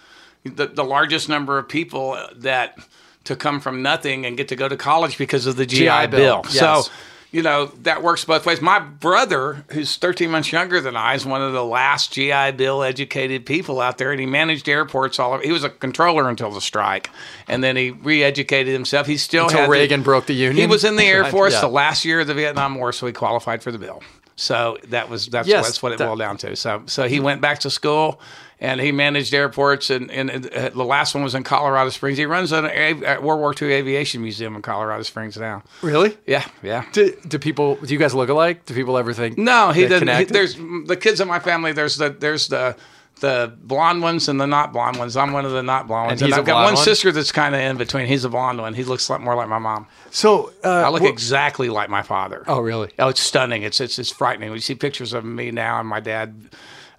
[0.44, 2.76] the, the largest number of people that
[3.24, 6.06] to come from nothing and get to go to college because of the GI, GI
[6.08, 6.42] Bill, Bill.
[6.52, 6.58] yes.
[6.58, 6.92] So
[7.32, 8.60] you know that works both ways.
[8.60, 12.82] My brother, who's 13 months younger than I, is one of the last GI Bill
[12.82, 15.42] educated people out there, and he managed airports all over.
[15.42, 17.10] He was a controller until the strike,
[17.48, 19.06] and then he re-educated himself.
[19.06, 20.56] He still Until had the- Reagan broke the union?
[20.56, 21.62] He was in the Air Force yeah.
[21.62, 24.02] the last year of the Vietnam War, so he qualified for the bill.
[24.36, 26.54] So that was that's, Yes, that's what it that- boiled down to.
[26.56, 28.20] So so he went back to school
[28.62, 32.16] and he managed airports and, and uh, the last one was in Colorado Springs.
[32.16, 35.62] He runs an a, a World War II aviation museum in Colorado Springs now.
[35.82, 36.16] really?
[36.26, 36.84] Yeah, yeah.
[36.92, 37.74] Do, do people?
[37.76, 38.64] Do you guys look alike?
[38.64, 39.36] Do people ever think?
[39.36, 40.08] No, he doesn't.
[40.08, 41.72] He, there's the kids in my family.
[41.72, 42.76] There's the there's the
[43.20, 45.16] the blonde ones and the not blonde ones.
[45.16, 46.22] I'm one of the not blonde ones.
[46.22, 46.84] And And, I've got one one?
[46.84, 48.06] sister that's kind of in between.
[48.06, 48.74] He's a blonde one.
[48.74, 49.86] He looks more like my mom.
[50.10, 52.42] So uh, I look wh- exactly like my father.
[52.48, 52.90] Oh, really?
[52.98, 53.62] Oh, it's stunning.
[53.62, 54.52] It's it's it's frightening.
[54.52, 56.34] You see pictures of me now and my dad,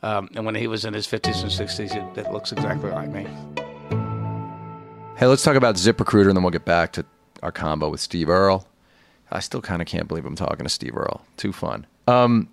[0.03, 3.09] um, and when he was in his fifties and sixties, it, it looks exactly like
[3.09, 3.27] me.
[5.15, 7.05] Hey, let's talk about ZipRecruiter, and then we'll get back to
[7.41, 8.67] our combo with Steve Earle.
[9.31, 11.25] I still kind of can't believe I'm talking to Steve Earle.
[11.37, 11.87] Too fun.
[12.07, 12.49] Um,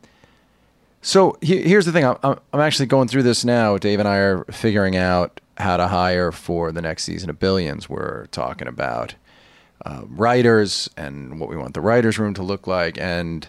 [1.02, 2.04] so he- here's the thing.
[2.04, 3.76] I'm, I'm I'm actually going through this now.
[3.78, 7.88] Dave and I are figuring out how to hire for the next season of Billions.
[7.88, 9.14] We're talking about
[9.84, 12.98] uh, writers and what we want the writers' room to look like.
[12.98, 13.48] And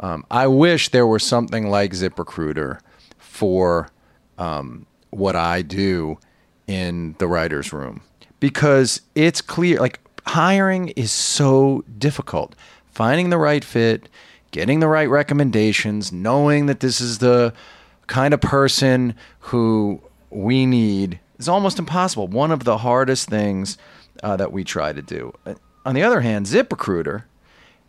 [0.00, 2.80] um, I wish there were something like ZipRecruiter
[3.34, 3.88] for
[4.38, 6.18] um, what I do
[6.68, 8.00] in the writers' room
[8.38, 9.80] because it's clear.
[9.80, 12.54] Like hiring is so difficult.
[12.92, 14.08] Finding the right fit,
[14.52, 17.52] getting the right recommendations, knowing that this is the
[18.06, 22.28] kind of person who we need is almost impossible.
[22.28, 23.76] One of the hardest things
[24.22, 25.32] uh, that we try to do.
[25.44, 27.24] Uh, On the other hand, ZipRecruiter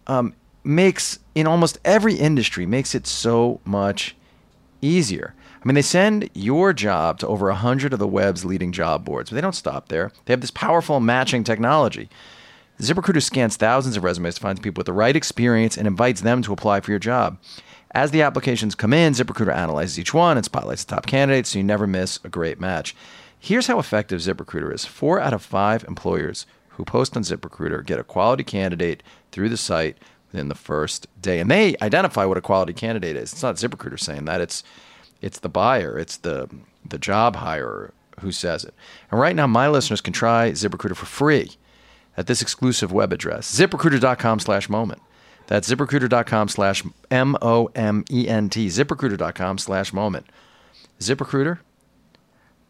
[0.08, 4.16] um, makes in almost every industry makes it so much
[4.82, 5.34] easier.
[5.54, 9.30] I mean, they send your job to over 100 of the web's leading job boards,
[9.30, 10.12] but they don't stop there.
[10.26, 12.10] They have this powerful matching technology.
[12.80, 16.42] ZipRecruiter scans thousands of resumes to find people with the right experience and invites them
[16.44, 17.38] to apply for your job.
[17.92, 21.60] As the applications come in, ZipRecruiter analyzes each one and spotlights the top candidates so
[21.60, 22.94] you never miss a great match.
[23.40, 28.00] Here's how effective ZipRecruiter is four out of five employers who post on ZipRecruiter get
[28.00, 29.98] a quality candidate through the site
[30.36, 31.40] within the first day.
[31.40, 33.32] And they identify what a quality candidate is.
[33.32, 34.64] It's not ZipRecruiter saying that, it's
[35.22, 36.50] it's the buyer, it's the
[36.88, 38.74] the job hirer who says it.
[39.10, 41.52] And right now, my listeners can try ZipRecruiter for free
[42.18, 45.02] at this exclusive web address, ziprecruiter.com slash moment.
[45.48, 50.26] That's ziprecruiter.com slash M O M E N T, ziprecruiter.com slash moment.
[51.00, 51.60] ZipRecruiter,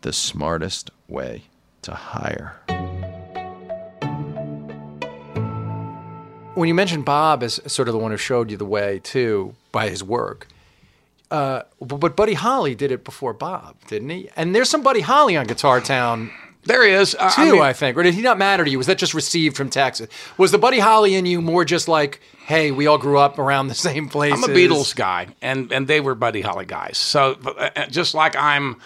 [0.01, 1.43] the smartest way
[1.81, 2.59] to hire.
[6.55, 9.55] When you mentioned Bob as sort of the one who showed you the way too
[9.71, 10.47] by his work,
[11.31, 14.29] uh, but, Buddy Holly did it before Bob, didn't he?
[14.35, 16.31] And there's some Buddy Holly on Guitar Town
[16.65, 17.11] There he is.
[17.11, 17.95] Too, I I, think.
[17.97, 18.77] Or did he not matter to you?
[18.77, 20.09] Was that just received from Texas?
[20.37, 23.67] Was the Buddy Holly in you more just like, hey, we all grew up around
[23.67, 24.33] the same place?
[24.33, 26.97] I'm a Beatles guy, and and they were Buddy Holly guys.
[26.97, 28.81] So uh, uh, just like I'm,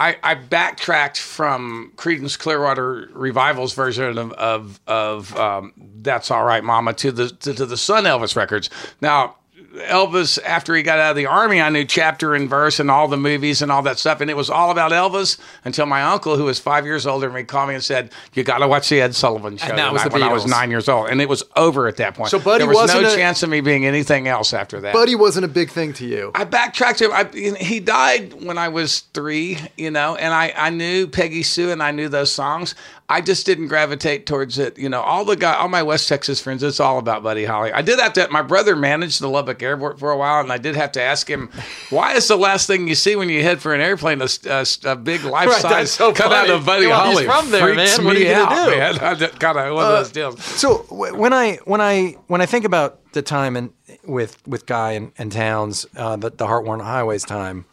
[0.00, 6.64] I, I backtracked from Creedence Clearwater Revival's version of of, of um, "That's All Right,
[6.64, 8.70] Mama" to the to, to the Sun Elvis records.
[9.00, 9.36] Now.
[9.74, 13.06] Elvis, after he got out of the army, I knew chapter and verse and all
[13.06, 14.20] the movies and all that stuff.
[14.20, 17.36] And it was all about Elvis until my uncle, who was five years older than
[17.36, 19.68] me, called me and said, You got to watch the Ed Sullivan show.
[19.68, 21.08] And that was the when I was nine years old.
[21.08, 22.30] And it was over at that point.
[22.30, 24.92] So Buddy there was wasn't no a- chance of me being anything else after that.
[24.92, 26.32] Buddy wasn't a big thing to you.
[26.34, 27.12] I backtracked him.
[27.12, 31.70] I, he died when I was three, you know, and I, I knew Peggy Sue
[31.70, 32.74] and I knew those songs.
[33.10, 34.78] I just didn't gravitate towards it.
[34.78, 37.72] You know, all the guy, all my West Texas friends, it's all about Buddy Holly.
[37.72, 38.28] I did have to.
[38.30, 41.28] My brother managed the Lubbock Airport for a while, and I did have to ask
[41.28, 41.50] him,
[41.90, 44.64] "Why is the last thing you see when you head for an airplane a, a,
[44.84, 46.52] a big life size that's so cutout funny.
[46.52, 48.04] of Buddy Well, he's Holly?" from there, Freaks man.
[48.06, 48.76] What are you out, do?
[48.76, 49.30] man.
[49.40, 50.40] kind of one of those deals.
[50.44, 53.72] So when I when I when I think about the time in,
[54.04, 57.64] with with Guy and, and Townes, uh, the, the Heartworn Highways time,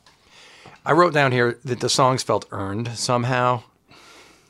[0.83, 3.61] I wrote down here that the songs felt earned somehow.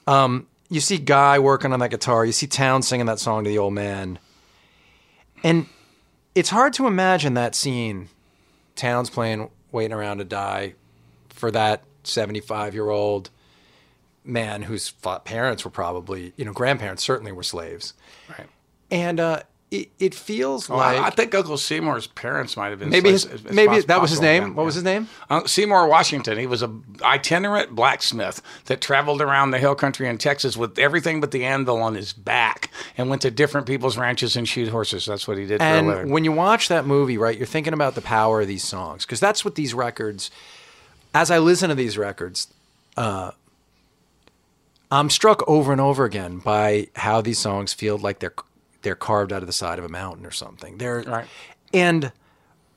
[0.07, 3.49] Um, you see Guy working on that guitar, you see Townes singing that song to
[3.49, 4.19] the old man,
[5.43, 5.67] and
[6.35, 8.09] it's hard to imagine that scene,
[8.75, 10.73] Townes playing "Waiting Around to Die,"
[11.29, 13.29] for that seventy-five-year-old
[14.23, 14.91] man whose
[15.23, 17.93] parents were probably, you know, grandparents certainly were slaves.
[18.29, 18.47] Right.
[18.91, 22.79] And uh, it, it feels Well, like I, I think Uncle Seymour's parents might have
[22.79, 23.43] been maybe his, slaves.
[23.45, 24.43] It's maybe that was his name.
[24.43, 25.09] yeah, what was his name?
[25.29, 26.37] Uh, Seymour Washington.
[26.37, 31.19] He was a itinerant blacksmith that traveled around the hill country in Texas with everything
[31.19, 35.05] but the anvil on his back and went to different people's ranches and shoot horses.
[35.05, 37.73] That's what he did for a And when you watch that movie, right, you're thinking
[37.73, 40.31] about the power of these songs because that's what these records.
[41.13, 42.47] As I listen to these records,
[42.95, 43.31] uh,
[44.89, 48.33] I'm struck over and over again by how these songs feel like they're
[48.87, 50.77] they're carved out of the side of a mountain or something.
[50.77, 51.27] They're Right.
[51.73, 52.13] and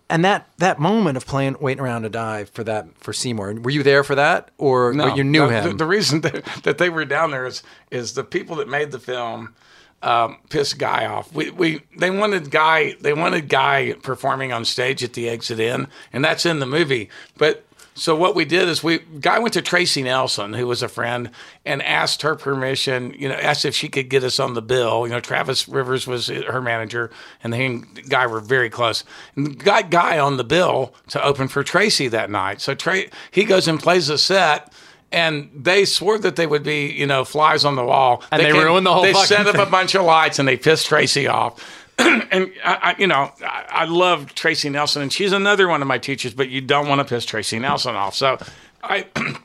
[0.09, 3.55] and that that moment of playing "Waiting Around to Die" for that for Seymour.
[3.61, 5.64] Were you there for that, or No, you knew the, him?
[5.70, 8.90] The, the reason that, that they were down there is is the people that made
[8.90, 9.55] the film
[10.03, 11.33] um, pissed Guy off.
[11.33, 15.87] We, we they wanted Guy they wanted Guy performing on stage at the exit in,
[16.12, 17.09] and that's in the movie.
[17.38, 17.64] But
[18.01, 21.31] so what we did is we Guy went to Tracy Nelson, who was a friend,
[21.67, 23.15] and asked her permission.
[23.19, 25.07] You know, asked if she could get us on the bill.
[25.07, 27.11] You know, Travis Rivers was her manager,
[27.45, 29.05] and he and Guy were very close.
[29.37, 32.63] And got Guy on the bill to open for Tracy that night.
[32.63, 34.73] So Tra- he goes and plays a set
[35.13, 38.23] and they swore that they would be, you know, flies on the wall.
[38.31, 39.67] And they ruined the whole They set up thing.
[39.67, 41.80] a bunch of lights and they pissed Tracy off.
[42.31, 45.89] and I, I, you know, I, I love Tracy Nelson, and she's another one of
[45.89, 46.35] my teachers.
[46.35, 48.15] But you don't want to piss Tracy Nelson off.
[48.15, 48.39] So,
[48.83, 49.07] I,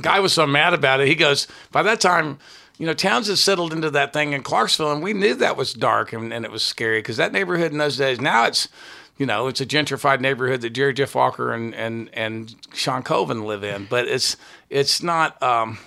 [0.00, 1.08] guy was so mad about it.
[1.08, 2.38] He goes, by that time.
[2.76, 5.72] You know, Townes had settled into that thing in Clarksville, and we knew that was
[5.72, 8.20] dark and, and it was scary because that neighborhood in those days.
[8.20, 8.66] Now it's,
[9.16, 13.44] you know, it's a gentrified neighborhood that Jerry Jeff Walker and and and Shawn Colvin
[13.44, 14.36] live in, but it's
[14.70, 15.40] it's not.
[15.40, 15.78] Um,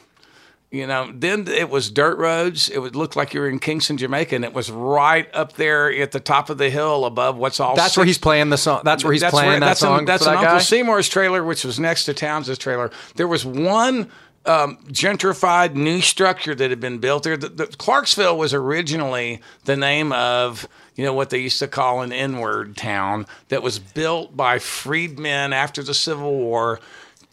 [0.69, 2.69] you know, then it was dirt roads.
[2.69, 5.89] It would look like you were in Kingston, Jamaica, and it was right up there
[5.91, 7.75] at the top of the hill above what's all.
[7.75, 8.82] that's where he's playing the song.
[8.84, 9.99] That's where he's that's playing where- that that's song.
[9.99, 10.60] An, that's an that Uncle guy?
[10.60, 12.91] Seymour's trailer, which was next to Townes' trailer.
[13.15, 14.12] There was one
[14.45, 17.38] um, gentrified new structure that had been built there.
[17.38, 22.01] The, the, Clarksville was originally the name of you know what they used to call
[22.01, 26.80] an N-word town that was built by freedmen after the Civil War.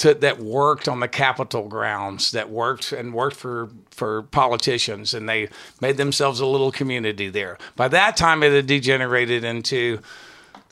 [0.05, 5.27] To, that worked on the Capitol grounds, that worked and worked for for politicians, and
[5.27, 5.49] they
[5.81, 7.57] made themselves a little community there.
[7.75, 10.01] By that time, it had degenerated into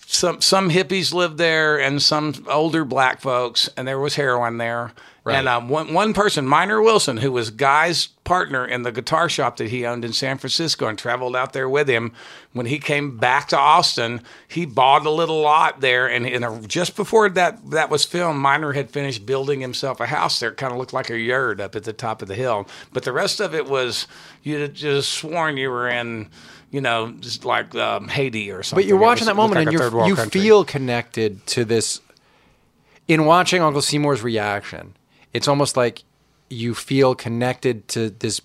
[0.04, 4.92] some some hippies lived there and some older black folks, and there was heroin there.
[5.24, 9.56] And um, one one person, Minor Wilson, who was Guy's partner in the guitar shop
[9.58, 12.12] that he owned in San Francisco, and traveled out there with him.
[12.52, 16.60] When he came back to Austin, he bought a little lot there, and, and uh,
[16.62, 20.50] just before that that was filmed, Minor had finished building himself a house there.
[20.50, 23.04] It kind of looked like a yard up at the top of the hill, but
[23.04, 24.08] the rest of it was
[24.42, 26.30] you'd just sworn you were in.
[26.72, 28.82] You know, just like um, Haiti or something.
[28.82, 30.40] But you're watching was- that moment like and you you country.
[30.40, 32.00] feel connected to this.
[33.06, 34.94] In watching Uncle Seymour's reaction,
[35.32, 36.04] it's almost like
[36.50, 38.40] you feel connected to this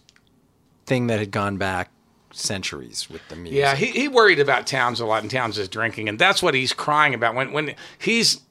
[0.85, 1.91] thing that had gone back
[2.31, 3.57] centuries with the music.
[3.57, 6.53] Yeah, he, he worried about Townes a lot, and Townes is drinking, and that's what
[6.53, 8.41] he's crying about when when he's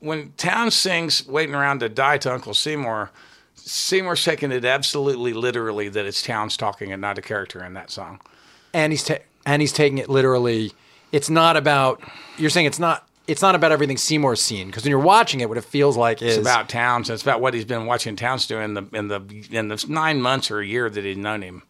[0.00, 3.10] when Townes sings "Waiting Around to Die" to Uncle Seymour.
[3.56, 7.90] Seymour's taking it absolutely literally that it's Townes talking and not a character in that
[7.90, 8.20] song.
[8.72, 10.72] and he's ta- and he's taking it literally.
[11.12, 12.00] It's not about.
[12.38, 13.08] You're saying it's not.
[13.26, 16.20] It's not about everything Seymour's seen because when you're watching it, what it feels like
[16.20, 17.08] is It's about Townes.
[17.08, 19.20] And it's about what he's been watching Townes do in the in the
[19.50, 21.62] in the nine months or a year that he'd known him.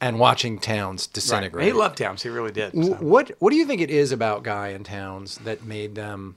[0.00, 1.66] and watching Townes disintegrate.
[1.66, 2.22] He loved Townes.
[2.22, 2.72] He really did.
[2.72, 2.94] so.
[2.94, 6.36] What What do you think it is about Guy and Townes that made them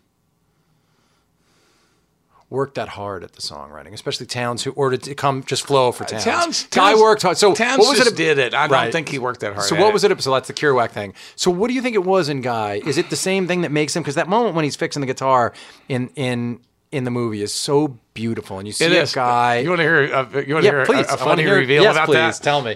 [2.51, 5.91] work that hard at the songwriting, especially Townes, who or did it come just flow
[5.91, 6.27] for Townes?
[6.27, 7.37] Uh, Townes, Guy Townes- worked hard.
[7.37, 8.15] So Townes what was just it?
[8.17, 8.53] did it.
[8.53, 8.83] I Right.
[8.83, 9.65] don't think he worked that hard.
[9.65, 10.21] So at what was it?
[10.21, 11.13] So that's the Kerouac thing.
[11.35, 12.81] So what do you think it was in Guy?
[12.85, 14.03] Is it the same thing that makes him?
[14.03, 15.53] Because that moment when he's fixing the guitar
[15.89, 16.59] in in
[16.91, 19.59] in the movie is so beautiful, and you see It a guy.
[19.59, 20.03] You want to hear?
[20.03, 21.07] A, you want to yeah, hear a- please.
[21.09, 22.15] a, funny hear- reveal yes, about please.
[22.15, 22.43] that?
[22.43, 22.75] Tell me.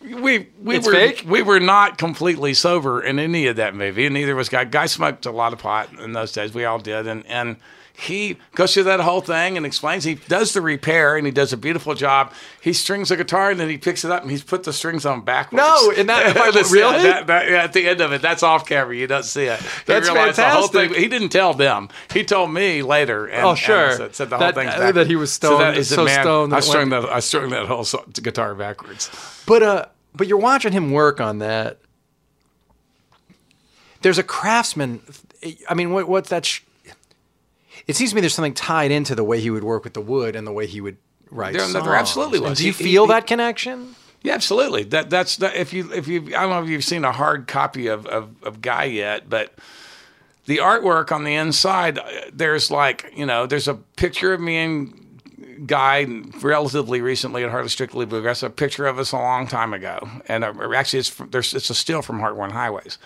[0.00, 1.24] we we It's were fake?
[1.26, 4.62] we were not completely sober in any of that movie, and neither was Guy.
[4.66, 6.54] Guy smoked a lot of pot in those days.
[6.54, 7.56] We all did, and and
[7.98, 10.04] he goes through that whole thing and explains.
[10.04, 12.30] He does the repair, and he does a beautiful job.
[12.60, 15.06] He strings the guitar, and then he picks it up, and he's put the strings
[15.06, 15.64] on backwards.
[15.64, 17.02] No, in that- That's- really?
[17.04, 18.94] that- that- yeah, at the end of it, that's off camera.
[18.94, 19.60] You don't see it.
[19.62, 20.92] You That's realize The whole fantastic.
[20.92, 21.88] thing, he didn't tell them.
[22.12, 23.26] He told me later.
[23.28, 23.86] And, Oh, sure.
[23.88, 26.04] and said, said the whole That- thing's uh, that he was So stoned- he so
[26.04, 27.04] "Man, stoned I strung that.
[27.06, 29.10] I strung that whole so- guitar backwards.
[29.46, 31.78] But uh, but you're watching him work on that.
[34.02, 35.00] There's a craftsman.
[35.68, 36.44] I mean, what what's that?
[36.44, 36.60] Sh-
[37.86, 40.00] it seems to me there's something tied into the way he would work with the
[40.00, 40.96] wood and the way he would
[41.30, 41.52] write.
[41.52, 41.86] There- there songs.
[41.88, 42.56] absolutely And.
[42.56, 43.94] Do you He- feel he- that connection?
[44.22, 44.82] Yeah, absolutely.
[44.84, 47.46] That that's that, if you if you I don't know if you've seen a hard
[47.46, 49.54] copy of of, of Guy yet, but
[50.46, 51.98] the artwork on the inside,
[52.32, 55.02] there's like you know, there's a picture of me and
[55.66, 56.06] Guy
[56.42, 60.44] relatively recently at Hardly Strictly Bluegrass, a picture of us a long time ago, and
[60.44, 62.98] uh, actually it's from, there's it's a still from Heartworn Highways,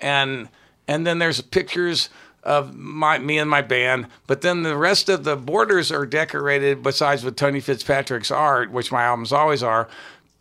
[0.00, 0.48] and
[0.86, 2.08] and then there's pictures
[2.42, 6.82] of my me and my band, but then the rest of the borders are decorated
[6.82, 9.88] besides with Tony Fitzpatrick's art, which my albums always are.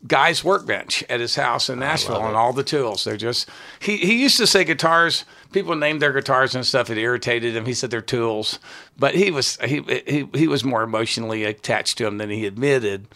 [0.06, 3.04] Guy's workbench at his house in Nashville and all the tools.
[3.04, 5.26] They're just he he used to say guitars.
[5.52, 6.90] People named their guitars and stuff.
[6.90, 7.66] It irritated him.
[7.66, 8.60] He said they're tools,
[8.98, 13.08] but he was he he he was more emotionally attached to them than he admitted.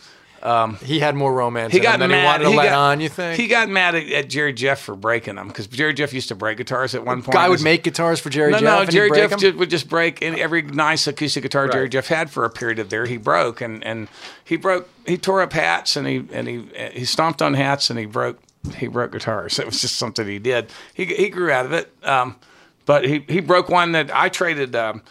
[0.83, 1.73] He had more romance.
[1.73, 2.19] He got than mad.
[2.19, 2.99] he wanted to he let got, on.
[3.01, 6.13] You think he got mad at, at Jerry Jeff for breaking them because Jerry Jeff
[6.13, 7.33] used to break guitars at one point.
[7.33, 8.85] guy would make guitars for Jerry no, Jeff?
[8.85, 8.85] no.
[8.85, 12.45] Jerry Jeff just, would just break any, every nice acoustic guitar Jerry Jeff had for
[12.45, 13.05] a period of there.
[13.05, 14.07] He broke and, and
[14.43, 14.89] he broke.
[15.05, 18.39] He tore up hats and he and he he stomped on hats and he broke
[18.75, 19.59] he broke guitars.
[19.61, 20.71] It was just something he did.
[20.93, 21.91] He he grew out of it.
[22.03, 22.35] Um,
[22.85, 24.75] but he he broke one that I traded.
[24.75, 25.01] Um,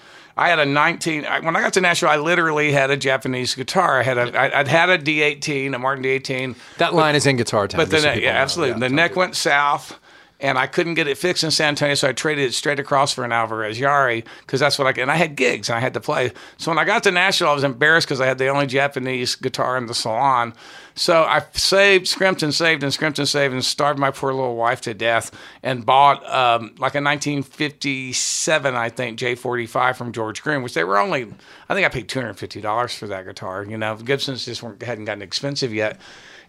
[0.41, 1.27] I had a 19.
[1.27, 4.01] I, when I got to Nashville, I literally had a Japanese guitar.
[4.01, 4.41] I had a.
[4.41, 6.57] I, I'd had a D18, a Martin D18.
[6.79, 7.79] that line is in Guitar Town.
[7.79, 8.81] But then, yeah, absolutely.
[8.81, 10.01] the neck went south,
[10.41, 13.13] and I couldn't get it fixed in San Antonio, so I traded it straight across
[13.13, 15.01] for an Alvarez Yairi because that's what I.
[15.01, 16.33] And I had gigs, and I had to play.
[16.57, 19.35] So when I got to Nashville, I was embarrassed because I had the only Japanese
[19.35, 20.55] guitar in the salon.
[20.95, 24.57] So I saved, scrimped and saved and scrimped and saved and starved my poor little
[24.57, 25.31] wife to death
[25.63, 30.99] and bought um, like a 1957, I think, J45 from George Gruhn, which they were
[30.99, 31.33] only,
[31.69, 33.65] I think I paid $250 for that guitar.
[33.65, 35.99] You know, Gibsons just hadn't gotten expensive yet.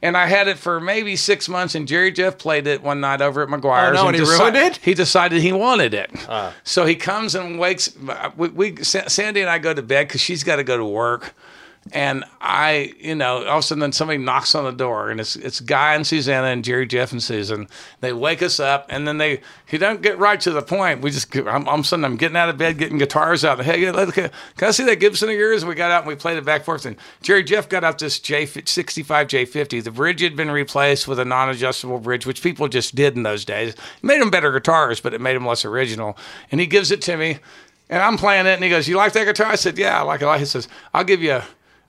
[0.03, 3.21] And I had it for maybe six months, and Jerry Jeff played it one night
[3.21, 3.99] over at oh, McGuire's.
[3.99, 4.77] Oh, no, and he ruined it?
[4.77, 6.09] He decided he wanted it.
[6.27, 6.51] Uh.
[6.63, 7.95] So he comes and wakes.
[8.35, 11.35] We, we Sandy and I go to bed because she's got to go to work.
[11.93, 15.19] And I, you know, all of a sudden then somebody knocks on the door, and
[15.19, 17.67] it's it's Guy and Susanna and Jerry, Jeff and Susan.
[18.01, 21.01] They wake us up, and then they he don't get right to the point.
[21.01, 23.59] We just I'm, I'm sudden I'm getting out of bed, getting guitars out.
[23.61, 24.29] Hey, let- can
[24.61, 25.65] I see that Gibson of yours?
[25.65, 26.85] We got out and we played it back and forth.
[26.85, 29.83] And Jerry Jeff got out this J 65 J50.
[29.83, 33.43] The bridge had been replaced with a non-adjustable bridge, which people just did in those
[33.43, 33.73] days.
[33.73, 36.15] It made them better guitars, but it made them less original.
[36.51, 37.39] And he gives it to me,
[37.89, 40.03] and I'm playing it, and he goes, "You like that guitar?" I said, "Yeah, I
[40.03, 41.41] like it." a lot." He says, "I'll give you."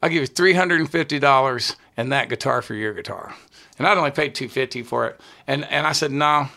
[0.02, 3.34] I'll give you three hundred and fifty dollars and that guitar for your guitar.
[3.78, 5.20] And I'd only paid two fifty for it.
[5.46, 6.48] And and I said no.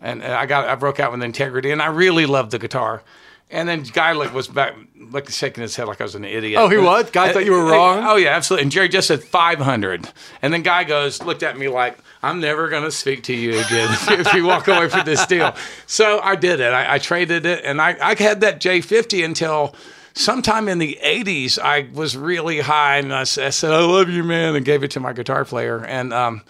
[0.00, 3.02] And, and I got I broke out with integrity, and I really loved the guitar.
[3.50, 4.74] And then Guy like was back,
[5.10, 6.60] like shaking his head like I was an idiot.
[6.60, 7.10] Oh, he was?
[7.10, 8.04] Guy uh, thought you were wrong?
[8.06, 8.64] Oh yeah, absolutely.
[8.64, 10.08] And Jerry just said five hundred,
[10.42, 13.88] and then Guy goes looked at me like I'm never gonna speak to you again
[14.20, 15.56] if you walk away from this deal.
[15.86, 16.72] So I did it.
[16.74, 19.74] I, I traded it, and I, I had that J50 until
[20.18, 21.58] sometime in the 80s.
[21.58, 25.00] I was really high, and I said I love you, man, and gave it to
[25.00, 26.42] my guitar player, and um,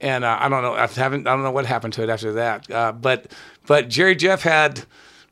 [0.00, 2.32] and uh, I don't know, I haven't, I don't know what happened to it after
[2.34, 3.30] that, uh, but
[3.66, 4.84] but Jerry Jeff had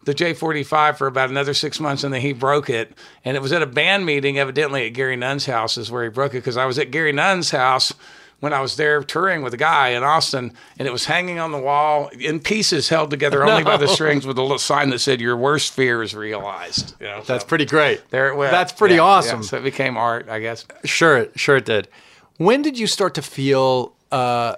[0.05, 2.93] the J45 for about another six months, and then he broke it.
[3.25, 6.09] And it was at a band meeting, evidently at Gary Nunn's house, is where he
[6.09, 6.39] broke it.
[6.39, 7.93] Because I was at Gary Nunn's house
[8.41, 11.51] when I was there touring with a guy in Austin, and it was hanging on
[11.53, 15.01] the wall in pieces, held together only by the strings, with a little sign that
[15.01, 18.03] said "Your worst fear is realized." You know, That's so pretty great.
[18.11, 18.53] there it went.
[18.53, 19.41] That's pretty Yeah, awesome.
[19.41, 19.47] yeah.
[19.49, 20.65] So it became art, I guess.
[20.85, 21.89] Sure, it sure it did.
[22.37, 23.95] When did you start to feel?
[24.13, 24.55] Uh,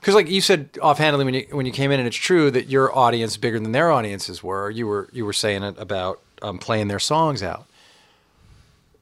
[0.00, 2.68] Because like you said offhandedly when you when you came in, and it's true that
[2.68, 4.70] your audience bigger than their audiences were.
[4.70, 7.66] You were you were saying it about um, playing their songs out.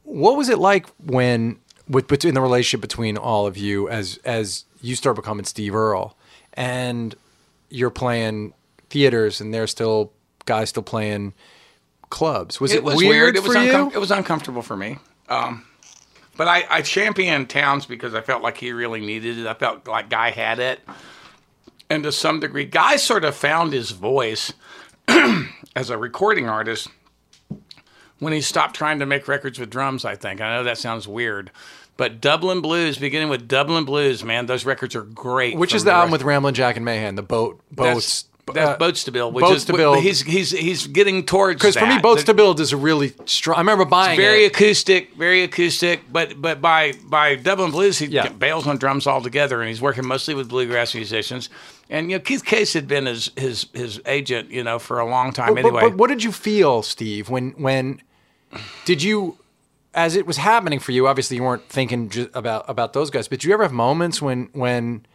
[0.03, 4.65] What was it like when with between the relationship between all of you as as
[4.81, 6.17] you start becoming Steve Earle
[6.55, 7.15] and
[7.71, 8.55] you're playing
[8.91, 10.13] theaters and they're still
[10.45, 11.35] guys still playing
[12.11, 12.61] clubs?
[12.61, 13.37] Was it, it was weird, weird.
[13.37, 13.73] It for was you?
[13.73, 14.99] uncom- it was uncomfortable for me.
[15.29, 15.65] Um,
[16.37, 19.47] but I, I championed Townes because I felt like he really needed it.
[19.47, 20.81] I felt like Guy had it,
[21.89, 24.53] and to some degree, Guy sort of found his voice
[25.09, 26.89] as a recording artist
[28.19, 30.05] when he stopped trying to make records with drums.
[30.05, 31.51] I think I know that sounds weird.
[31.97, 35.57] But Dublin Blues, beginning with Dublin Blues, man, those records are great.
[35.57, 38.25] Which is the album with Ramblin' Jack and Mayhem, the boat boats.
[38.25, 39.35] That's, that's uh, Boats to Build.
[39.35, 39.99] Which Boats is, to Build.
[40.01, 41.99] He's he's he's getting towards Because for me.
[41.99, 43.57] Boats The- to Build is a really strong.
[43.57, 44.53] I remember buying very it.
[44.55, 46.03] acoustic, very acoustic.
[46.13, 48.29] But but by by Dublin Blues, he Yeah.
[48.29, 51.49] bails on drums altogether, and he's working mostly with bluegrass musicians.
[51.91, 55.07] And you know, Keith Case had been his his his agent, you know, for a
[55.07, 55.55] long time.
[55.55, 58.01] But- anyway, But, what did you feel, Steve, when when
[58.85, 59.39] did you,
[59.95, 61.07] as it was happening for you?
[61.09, 64.21] Obviously, you weren't thinking ju- about about those guys, but did you ever have moments
[64.23, 65.07] when when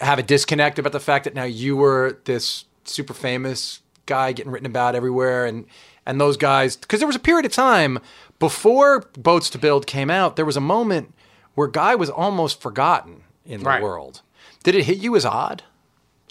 [0.00, 4.50] have a disconnect about the fact that now you were this super famous guy getting
[4.50, 5.66] written about everywhere, and
[6.06, 6.76] and those guys?
[6.76, 7.98] Because there was a period of time
[8.38, 11.14] before Boats to Build came out, there was a moment
[11.54, 13.82] where Guy was almost forgotten in the Right.
[13.82, 14.22] world.
[14.64, 15.62] Did it hit you as odd?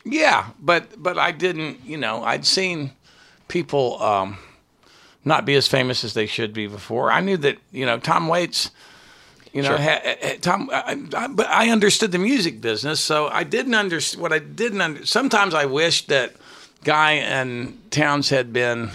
[0.03, 1.85] Yeah, but but I didn't.
[1.85, 2.91] You know, I'd seen
[3.47, 4.37] people um,
[5.23, 7.11] not be as famous as they should be before.
[7.11, 8.71] I knew that you know Tom Waits.
[9.53, 9.77] You know, Sure.
[9.79, 10.69] ha, ha- Tom.
[10.71, 14.79] I, I, but I understood the music business, so I didn't understand what I didn't.
[14.79, 16.33] Under, sometimes I wished that
[16.85, 18.91] Guy and Townes had been,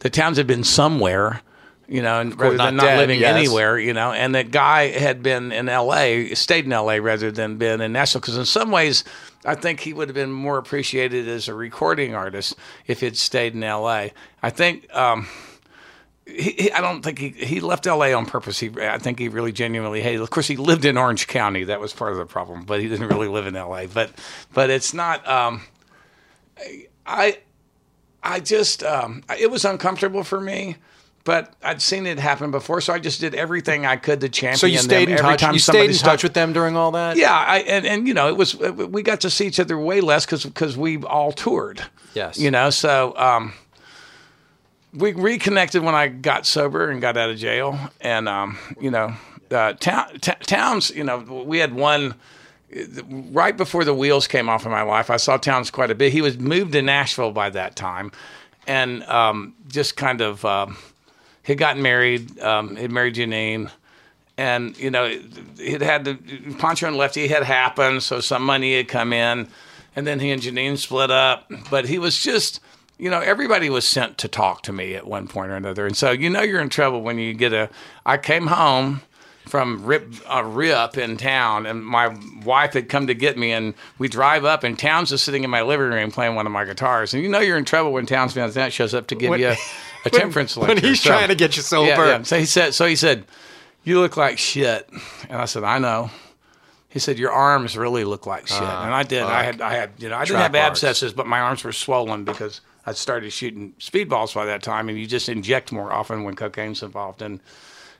[0.00, 1.40] the Townes had been somewhere.
[1.88, 3.36] You know, and rather not than not dead, living yes.
[3.36, 7.00] anywhere, you know, and that guy had been in L.A., stayed in L.A.
[7.00, 8.20] rather than been in Nashville.
[8.22, 9.04] Because in some ways,
[9.44, 12.54] I think he would have been more appreciated as a recording artist
[12.86, 14.12] if he'd stayed in L.A.
[14.42, 14.92] I think.
[14.96, 15.26] Um,
[16.34, 18.12] he, he, I don't think he, he left L.A.
[18.14, 18.58] on purpose.
[18.58, 20.20] He, I think he really genuinely hated.
[20.20, 21.64] Of course, he lived in Orange County.
[21.64, 23.86] That was part of the problem, but he didn't really live in L.A.
[23.86, 24.10] But,
[24.52, 25.26] but it's not.
[25.28, 25.62] Um,
[27.06, 27.38] I,
[28.22, 30.76] I just um, it was uncomfortable for me.
[31.24, 34.58] But I'd seen it happen before, so I just did everything I could to champion
[34.58, 35.40] So you stayed them in every touch.
[35.40, 37.16] time You stayed in touch with them during all that.
[37.16, 40.00] yeah, I, and and you know it was we got to see each other way
[40.00, 41.80] less because because we all toured.
[42.14, 42.38] Yes.
[42.40, 43.52] you know so um,
[44.94, 49.14] we reconnected when I got sober and got out of jail, and um, you know
[49.50, 50.90] uh, town, t- Townes.
[50.94, 52.14] You know we had one
[53.06, 55.10] right before the wheels came off in my life.
[55.10, 56.12] I saw Townes quite a bit.
[56.12, 58.12] He was moved to Nashville by that time,
[58.66, 60.76] and um, just kind of um,
[61.42, 62.38] had gotten married.
[62.40, 63.70] Um, had married Jeanene,
[64.36, 65.04] and you know
[65.58, 66.14] it had the
[66.58, 69.48] Pancho and Lefty had happened, so some money had come in,
[69.96, 71.50] and then he and Jeanene split up.
[71.70, 72.60] But he was just.
[73.02, 75.96] You know, everybody was sent to talk to me at one point or another, and
[75.96, 77.68] so you know you're in trouble when you get a.
[78.06, 79.02] I came home
[79.44, 83.74] from Rip uh, Rip in town, and my wife had come to get me, and
[83.98, 86.64] we drive up, and Townes is sitting in my living room playing one of my
[86.64, 89.30] guitars, and you know you're in trouble when Townes Van Zandt shows up to give
[89.30, 89.56] When- you a,
[90.06, 90.86] a temperance when lecture.
[90.86, 91.88] he's So- trying to get you sober.
[91.88, 92.22] Yeah, yeah.
[92.22, 93.24] So he said, so he said,
[93.82, 94.88] you look like shit,
[95.28, 96.10] and I said, I know.
[96.88, 99.22] He said, "Your arms really look like shit," and I did.
[99.22, 102.22] I had, I had, you know, I didn't have abscesses, but my arms were swollen
[102.24, 106.34] because I started shooting speedballs by that time, and you just inject more often when
[106.34, 107.40] cocaine's involved, and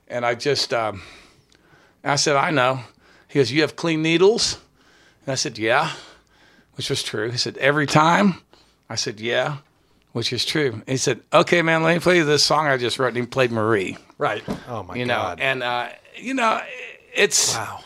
[0.08, 1.02] and I just, um,
[2.04, 2.80] I said, I know.
[3.28, 4.58] He goes, you have clean needles,
[5.24, 5.92] and I said, yeah,
[6.74, 7.30] which was true.
[7.30, 8.34] He said, every time,
[8.90, 9.58] I said, yeah,
[10.12, 10.82] which is true.
[10.86, 13.26] He said, okay, man, let me play you this song I just wrote, and he
[13.26, 14.44] played Marie, Right.
[14.68, 16.60] Oh my you know, and uh, you know,
[17.14, 17.80] it's wow.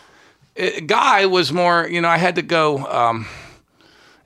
[0.55, 3.27] it, guy was more you know i had to go um,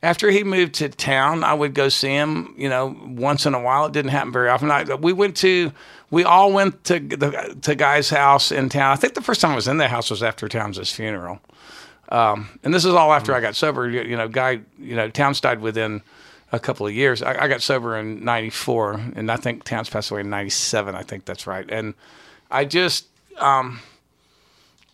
[0.03, 3.61] after he moved to town i would go see him you know once in a
[3.61, 3.87] while.
[3.87, 4.71] It didn't happen very often.
[4.71, 5.73] I, we went to
[6.11, 8.93] we all went to the to guy's house in town.
[8.93, 11.41] I think the first time i was in that house was after Townes's funeral.
[12.09, 13.89] Um, and this is all after i got sober.
[13.89, 16.03] You, you know guy you know Townes died within
[16.53, 17.23] a couple of years.
[17.23, 21.03] I, I got sober in 94 and i think Townes passed away in 97 i
[21.03, 21.67] think that's right.
[21.71, 21.95] And
[22.51, 23.07] i just
[23.39, 23.81] um,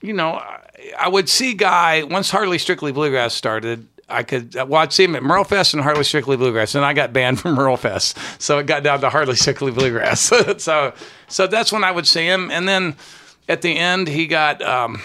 [0.03, 0.63] you know, I-
[0.99, 3.89] I would see Guy once Hardly Strictly Bluegrass started.
[4.09, 7.13] I could well, see him at Merle Fest and Hardly Strictly Bluegrass, and I got
[7.13, 10.21] banned from Merle Fest, so it got down to Hardly Strictly Bluegrass.
[10.59, 10.93] so,
[11.29, 12.97] so that's when I would see him, and then
[13.49, 15.03] at the end he got um,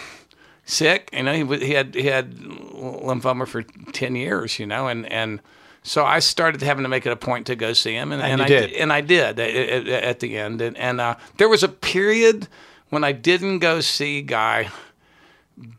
[0.65, 1.09] sick.
[1.13, 4.59] You know, he he had he had lymphoma for ten years.
[4.59, 5.41] You know, and and
[5.83, 8.39] so I started having to make it a point to go see him, and, and,
[8.39, 8.73] you I did.
[8.73, 12.47] and I did at, at, at the end, and, and uh, there was a period
[12.89, 14.69] when I didn't go see Guy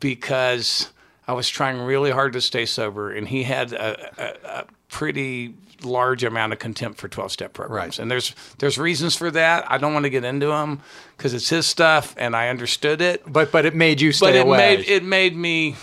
[0.00, 0.90] because
[1.26, 5.54] I was trying really hard to stay sober, and he had a, a, a pretty
[5.84, 7.98] large amount of contempt for 12 step programs.
[7.98, 8.02] Right.
[8.02, 9.68] And there's there's reasons for that.
[9.70, 10.80] I don't want to get into them
[11.16, 13.22] because it's his stuff and I understood it.
[13.30, 14.58] But but it made you stay But it away.
[14.58, 15.76] made it made me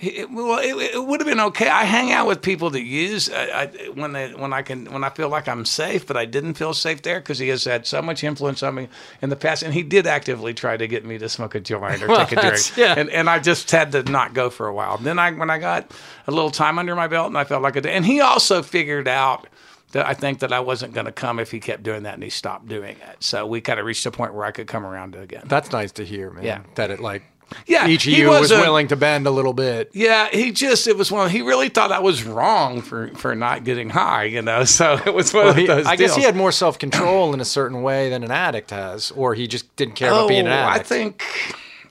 [0.00, 1.68] it, well, it, it would have been okay.
[1.68, 5.02] I hang out with people that use I, I, when they when I can when
[5.02, 7.84] I feel like I'm safe, but I didn't feel safe there because he has had
[7.86, 8.88] so much influence on me
[9.22, 12.02] in the past, and he did actively try to get me to smoke a joint
[12.02, 12.94] or Well, take a drink, yeah.
[12.96, 14.98] and and I just had to not go for a while.
[14.98, 15.90] Then I when I got
[16.28, 19.08] a little time under my belt, and I felt like it, and he also figured
[19.08, 19.46] out.
[19.92, 22.22] That I think that I wasn't going to come if he kept doing that, and
[22.22, 23.16] he stopped doing it.
[23.20, 25.44] So we kind of reached a point where I could come around again.
[25.46, 26.44] That's nice to hear, man.
[26.44, 26.60] Yeah.
[26.74, 27.22] That it like
[27.66, 29.90] Yeah, each of he you was was, a- willing to bend a little bit.
[29.94, 31.30] Yeah, he just it was one.
[31.30, 34.64] He really thought I was wrong for for not getting high, you know.
[34.78, 35.86] So it was one Well, of he- those.
[35.86, 39.10] I guess he had more self control in a certain way than an addict has,
[39.12, 40.84] or he just didn't care about Oh, being an oh, addict.
[40.86, 41.24] I think.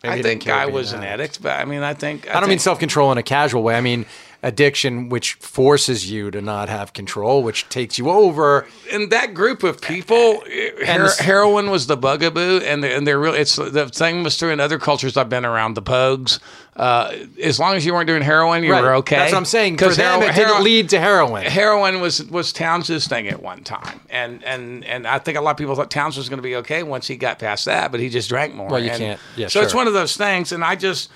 [0.03, 1.13] Maybe I think I was an addict.
[1.37, 3.75] addict, but I mean, I think I don't mean self control in a casual way.
[3.75, 4.05] I mean
[4.47, 8.65] addiction, which forces you to not have control, which takes you over.
[8.93, 10.41] And that group of people,
[10.85, 13.39] her- heroin was the bugaboo, and they're, and they're really.
[13.39, 15.73] It's the thing was true in other cultures I've been around.
[15.73, 16.39] The Pogues,
[16.77, 17.11] uh,
[17.43, 19.17] as long as you weren't doing heroin, you were okay.
[19.17, 19.77] That's what I'm saying.
[19.77, 21.43] For 'Cause them, hero- it didn't hero- lead to heroin.
[21.45, 25.51] heroin was was Townes' thing at one time, and and and I think a lot
[25.51, 27.99] of people thought Townes was going to be okay once he got past that, but
[27.99, 28.69] he just drank more.
[28.69, 31.09] Well, you And can't- yeah, so it's one of those things, and I just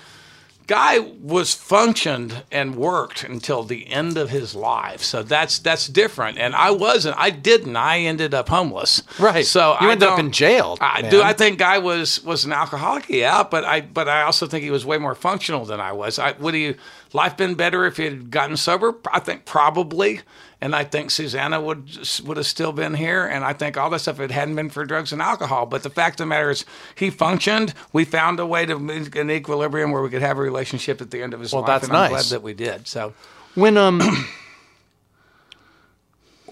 [0.72, 5.02] guy was functioned and worked until the end of his life.
[5.02, 6.38] So that's that's different.
[6.38, 7.14] And I wasn't.
[7.18, 7.76] I didn't.
[7.76, 9.02] I ended up homeless.
[9.18, 9.44] Right.
[9.44, 11.10] So You I ended up in jail, I man.
[11.10, 11.20] do.
[11.20, 13.10] I think Guy was was an alcoholic.
[13.10, 16.18] Yeah, but I but I also think he was way more functional than I was.
[16.18, 16.76] I would he
[17.12, 18.94] life been better if he had gotten sober?
[19.12, 20.22] I think probably.
[20.62, 21.90] And I think Susanna would
[22.24, 24.70] would have still been here, and I think all this stuff if it hadn't been
[24.70, 25.66] for drugs and alcohol.
[25.66, 27.74] But the fact of the matter is, he functioned.
[27.92, 31.10] We found a way to meet an equilibrium where we could have a relationship at
[31.10, 31.66] the end of his Well, life.
[31.68, 32.28] that's and I'm nice.
[32.28, 32.86] glad that we did.
[32.86, 33.12] So
[33.56, 34.00] When um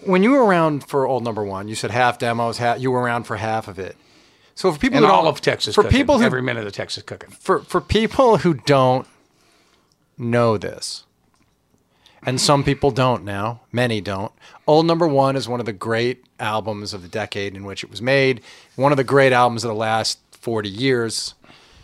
[0.02, 3.00] when you were around for old number one, you said half demos, half, you were
[3.00, 3.96] around for half of it.
[4.54, 6.72] So for people and who all of Texas, for cooking, people who every minute of
[6.72, 7.30] Texas cooking.
[7.30, 9.06] for for people who don't
[10.18, 11.04] know this,
[12.24, 14.32] and some people don't now, many don't.
[14.66, 17.90] Old Number One is one of the great albums of the decade in which it
[17.90, 18.42] was made.
[18.76, 21.34] One of the great albums of the last forty years,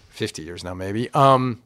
[0.08, 1.10] fifty years now, maybe.
[1.10, 1.62] Um,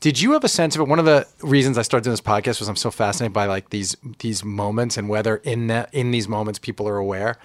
[0.00, 0.88] did you have a sense of it?
[0.88, 3.70] One of the reasons I started doing this podcast was I'm so fascinated by like
[3.70, 7.38] these these moments and whether in that in these moments people are aware.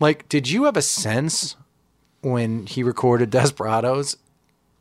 [0.00, 1.56] Like, did you have a sense
[2.22, 4.16] when he recorded Desperados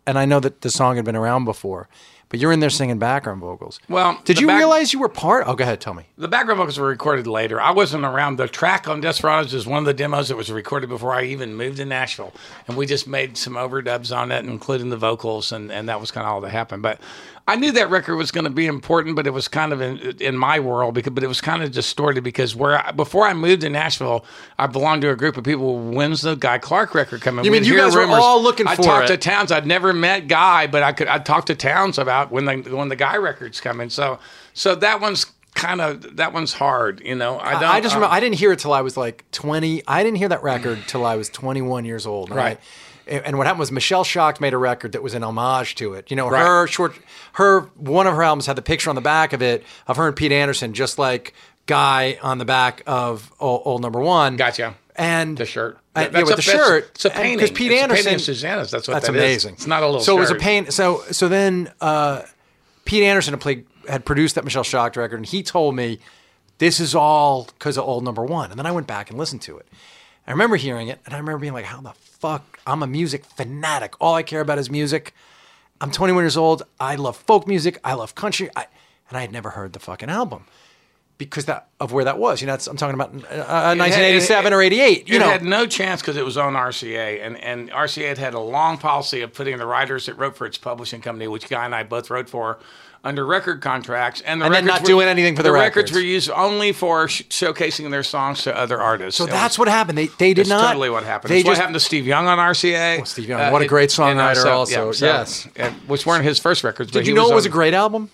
[0.10, 1.88] and I know that the song had been around before,
[2.30, 3.80] but you're in there singing background vocals.
[3.90, 5.46] Well, did you back- realize you were part?
[5.48, 6.04] Oh, go ahead, tell me.
[6.18, 7.60] The background vocals were recorded later.
[7.60, 8.38] I wasn't around.
[8.38, 11.56] The track on Desperados is one of the demos that was recorded before I even
[11.56, 12.34] moved to Nashville,
[12.68, 16.12] and we just made some overdubs on it, including the vocals, and, and that was
[16.12, 16.82] kind of all that happened.
[16.84, 17.00] But
[17.50, 19.98] I knew that record was going to be important, but it was kind of in,
[20.20, 23.34] in my world because, but it was kind of distorted because where I, before I
[23.34, 24.24] moved to Nashville,
[24.60, 25.80] I belonged to a group of people.
[25.80, 27.44] When's the Guy Clark record coming?
[27.44, 28.88] You mean you guys were all looking I for it?
[28.88, 29.52] I talked to Townes.
[29.52, 31.08] I'd never met Guy, but I could.
[31.08, 33.90] I talked to Townes about when the when the Guy record's coming.
[33.90, 34.20] So
[34.54, 35.26] so that one's
[35.56, 37.02] kind of that one's hard.
[37.04, 37.64] You know, I don't.
[37.64, 39.84] I just um, remember I didn't hear it till I was like 20.
[39.88, 42.30] I didn't hear that record till I was 21 years old.
[42.30, 42.58] Right.
[42.58, 42.62] I-
[43.10, 45.94] and and what happened was Michelle Shocked made a record that was an homage to
[45.94, 46.10] it.
[46.10, 46.46] You know, Right.
[46.46, 46.96] her short,
[47.34, 50.08] her one of her albums had the picture on the back of it of her
[50.08, 51.34] and Pete Anderson, just like
[51.66, 54.38] Guy on the back of Old, Old Number One.
[54.38, 54.76] Gotcha.
[54.96, 55.78] And the shirt.
[55.96, 56.90] Uh, yeah, with a- the shirt.
[56.96, 57.40] It's a painting.
[57.40, 58.04] 'cause Pete It's Anderson.
[58.04, 58.72] painting of Susanna's.
[58.72, 59.22] That's what That's that is.
[59.22, 59.54] amazing.
[59.54, 60.02] It's not a little.
[60.02, 60.42] So it was a shirt.
[60.42, 60.72] pain.
[60.72, 62.24] So so then uh,
[62.86, 66.00] Pete Anderson had played had produced that Michelle Shocked record, and he told me
[66.58, 68.50] this is all because of old number one.
[68.52, 69.68] And then I went back and listened to it.
[70.28, 72.59] I remember hearing it, and I remember being like, "How the fuck?
[72.70, 73.94] I'm a music fanatic.
[74.00, 75.14] All I care about is music.
[75.82, 76.64] I'm 21 years old.
[76.80, 77.80] I love folk music.
[77.84, 78.50] I love country.
[78.56, 78.68] I,
[79.10, 80.46] and I had never heard the fucking album."
[81.18, 85.10] Because that of where that was, you know, I'm talking about uh, 1987 or 88.
[85.10, 88.18] You it know, had no chance because it was on RCA, and, and RCA had
[88.18, 91.50] had a long policy of putting the writers that wrote for its publishing company, which
[91.50, 92.60] Guy and I both wrote for,
[93.04, 95.92] under record contracts, and the And then not were- doing anything for the records records.
[95.94, 99.18] were used only for sh- showcasing their songs to other artists.
[99.18, 99.98] so It that's was- what happened.
[99.98, 100.68] They they did not.
[100.68, 101.32] totally what happened.
[101.32, 103.00] They That's what just happened to Steve Young on RCA.
[103.00, 104.88] Oh, Steve Young, what a great uh, songwriter so- also.
[104.88, 105.48] yeah, so- Yes.
[105.56, 106.92] and- which weren't his first records.
[106.92, 108.10] Did you know it was on- a great album?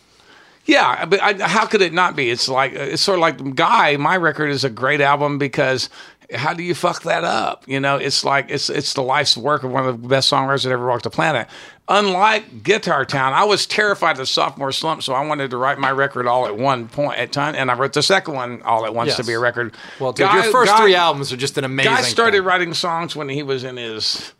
[0.65, 2.29] yeah, but I, how could it not be?
[2.29, 3.97] It's like it's sort of like Guy.
[3.97, 5.89] My record is a great album because
[6.33, 7.63] how do you fuck that up?
[7.67, 10.63] You know, it's like it's it's the life's work of one of the best songwriters
[10.63, 11.47] that ever walked the planet.
[11.87, 15.91] Unlike Guitar Town, I was terrified of sophomore slump, so I wanted to write my
[15.91, 18.95] record all at one point at time, and I wrote the second one all at
[18.95, 19.75] once to be a record.
[19.99, 21.93] Well, dude, Guy- your first Guy- three albums are just an amazing.
[21.93, 22.43] Guy started thing.
[22.45, 24.33] writing songs when he was in his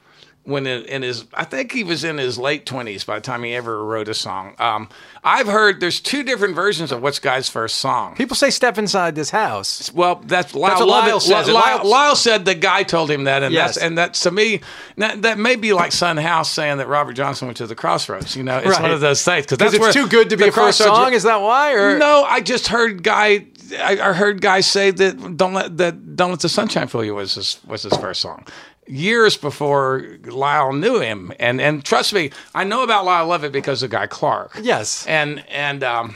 [0.45, 3.43] when in, in his I think he was in his late twenties by the time
[3.43, 4.55] he ever wrote a song.
[4.59, 4.89] Um,
[5.23, 8.15] I've heard there's two different versions of what's Guy's first song.
[8.15, 9.91] People say step inside this house.
[9.91, 11.47] Well, that's Lyle, what Lovett- Lyle says.
[11.49, 13.75] Lyle, Lyle- Lyle said the guy told him that, and Yes.
[13.75, 14.61] that's and that's to me
[14.97, 18.35] that, that may be like Son House saying that Robert Johnson went to the Crossroads.
[18.35, 20.51] You know, it's one of those things because that's it's too good to be a
[20.51, 21.13] first Crossroads- song.
[21.13, 21.73] Is that why?
[21.73, 23.47] Or No, I just heard guy.
[23.74, 27.16] I, I heard guys say that don't let that don't let the sunshine fool you
[27.16, 28.45] was his was his first song.
[28.88, 33.82] Years before Lyle knew him, and and trust me, I know about Lyle Lovett because
[33.82, 34.59] of Guy Clark.
[34.61, 35.05] Yes.
[35.07, 36.16] and and um,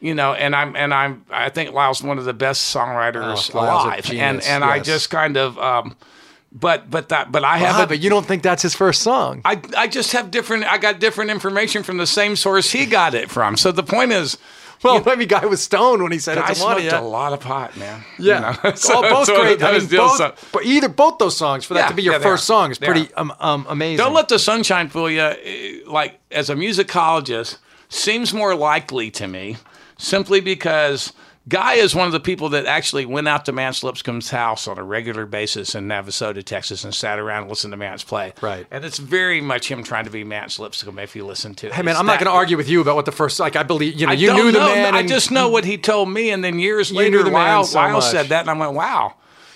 [0.00, 3.58] you know, and I'm and I'm I think Lyle's one of the best songwriters Oh,
[3.60, 4.86] alive, and genius, and I yes.
[4.86, 5.96] just kind of um,
[6.52, 9.40] but but that but I have a, but you don't think that's his first song?
[9.46, 13.14] I, I just have different I got different information from the same source he got
[13.14, 13.56] it from.
[13.56, 14.36] So the point is
[14.90, 16.88] well, maybe guy was stoned when he said I it to money.
[16.88, 18.02] smoked a lot of pot, man.
[18.18, 18.74] Yeah, You know?
[18.76, 19.62] So all both it's of great.
[19.62, 22.18] I mean, both, but either both those songs for that Yeah, to be your yeah,
[22.20, 23.98] first song is pretty um, um, amazing.
[24.04, 25.20] Don't let the sunshine fool you.
[25.20, 27.58] eh, Like as a musicologist,
[27.88, 29.56] seems more likely to me,
[29.98, 31.12] simply because
[31.48, 34.78] Guy is one of the people that actually went out to Mance Lipscomb's house on
[34.78, 38.32] a regular basis in Navasota, Texas, and sat around and listened to Mance play.
[38.40, 38.64] Right.
[38.70, 41.00] and it's very much him trying to be Mance Lipscomb.
[41.00, 42.80] If you listen to it, Hey man, It's I'm not going to argue with you
[42.80, 43.56] about what the first like.
[43.56, 44.94] I believe you know I you knew the man.
[44.94, 48.26] I just know what he told me, and then years later, Lyle, so Lyle said
[48.26, 49.14] that, and I went, "Wow,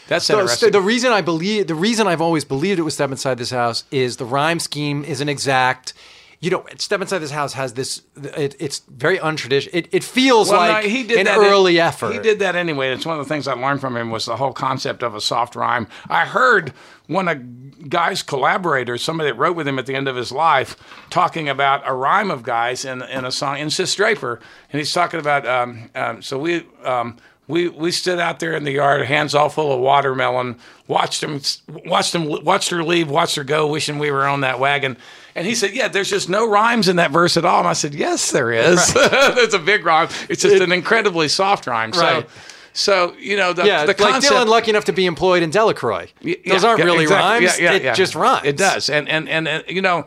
[0.09, 3.11] that's So, interesting." the reason I believe, the reason I've always believed it was Step
[3.13, 5.93] Inside This House is the rhyme scheme isn't exact.
[6.39, 8.03] You know, Step Inside This House has this.
[8.17, 9.71] It, it's very untraditional.
[9.73, 12.13] It, it feels Well, like no, he did an that early in- effort.
[12.13, 12.93] He did that anyway.
[12.93, 15.21] It's one of the things I learned from him was the whole concept of a
[15.21, 15.89] soft rhyme.
[16.11, 16.75] I heard
[17.07, 20.77] one of Guy's collaborators, somebody that wrote with him at the end of his life,
[21.09, 24.41] talking about a rhyme of Guy's in, in a song in Sis Draper,
[24.73, 25.47] and he's talking about.
[25.47, 26.67] Um, um, so we.
[26.85, 27.17] Um,
[27.49, 30.57] we, we stood out there in the yard, hands all full of watermelon,
[30.89, 31.41] watched them,
[31.87, 34.97] watched them, watched her leave, watched her go, wishing we were on that wagon.
[35.35, 37.75] And he said, "Yeah, there's just no rhymes in that verse at all." And I
[37.75, 38.93] said, "Yes, there is.
[38.95, 40.09] There's a big rhyme.
[40.31, 42.29] It's just an incredibly soft rhyme." So, Right.
[42.73, 44.33] so you know the yeah, the like concept.
[44.33, 46.09] Dylan, lucky enough to be employed in Delacroix.
[46.23, 47.47] Yeah, Those aren't yeah, really exactly.
[47.47, 47.59] rhymes.
[47.61, 47.93] Yeah, yeah, it yeah.
[47.95, 48.47] just rhymes.
[48.47, 50.07] It does, and and and, uh, you know.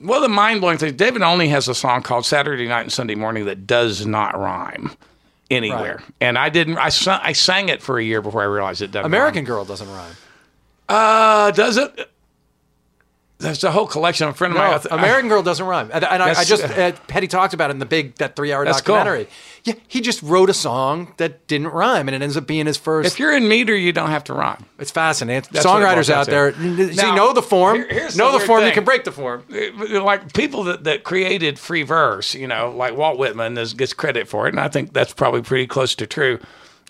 [0.00, 3.14] Well, the mind blowing thing, David only has a song called Saturday Night and Sunday
[3.14, 4.92] Morning that does not rhyme
[5.52, 5.96] anywhere.
[5.96, 6.14] Right.
[6.20, 8.90] And I didn't, I, sang- I sang it for a year before I realized it
[8.90, 9.44] doesn't American rhyme.
[9.46, 10.14] Girl doesn't rhyme.
[10.88, 12.10] Uh, does it?
[13.42, 14.28] There's a whole collection.
[14.28, 14.80] A friend of mine.
[14.90, 15.90] American Girl doesn't rhyme.
[15.92, 18.52] And, and I, I just uh, Petty talked about it in the big that three
[18.52, 18.94] hour That's cool.
[18.96, 19.28] documentary.
[19.64, 22.76] Yeah, he just wrote a song that didn't rhyme, and it ends up being his
[22.76, 23.12] first.
[23.12, 24.64] If you're in meter, you don't have to rhyme.
[24.78, 25.48] it's fascinating.
[25.52, 28.64] That's Songwriters out there, see, know the form, here- know the form.
[28.64, 29.44] You can break the form.
[29.78, 34.26] like people that, that created free verse, you know, like Walt Whitman is, gets credit
[34.26, 36.40] for it, and I think that's probably pretty close to true.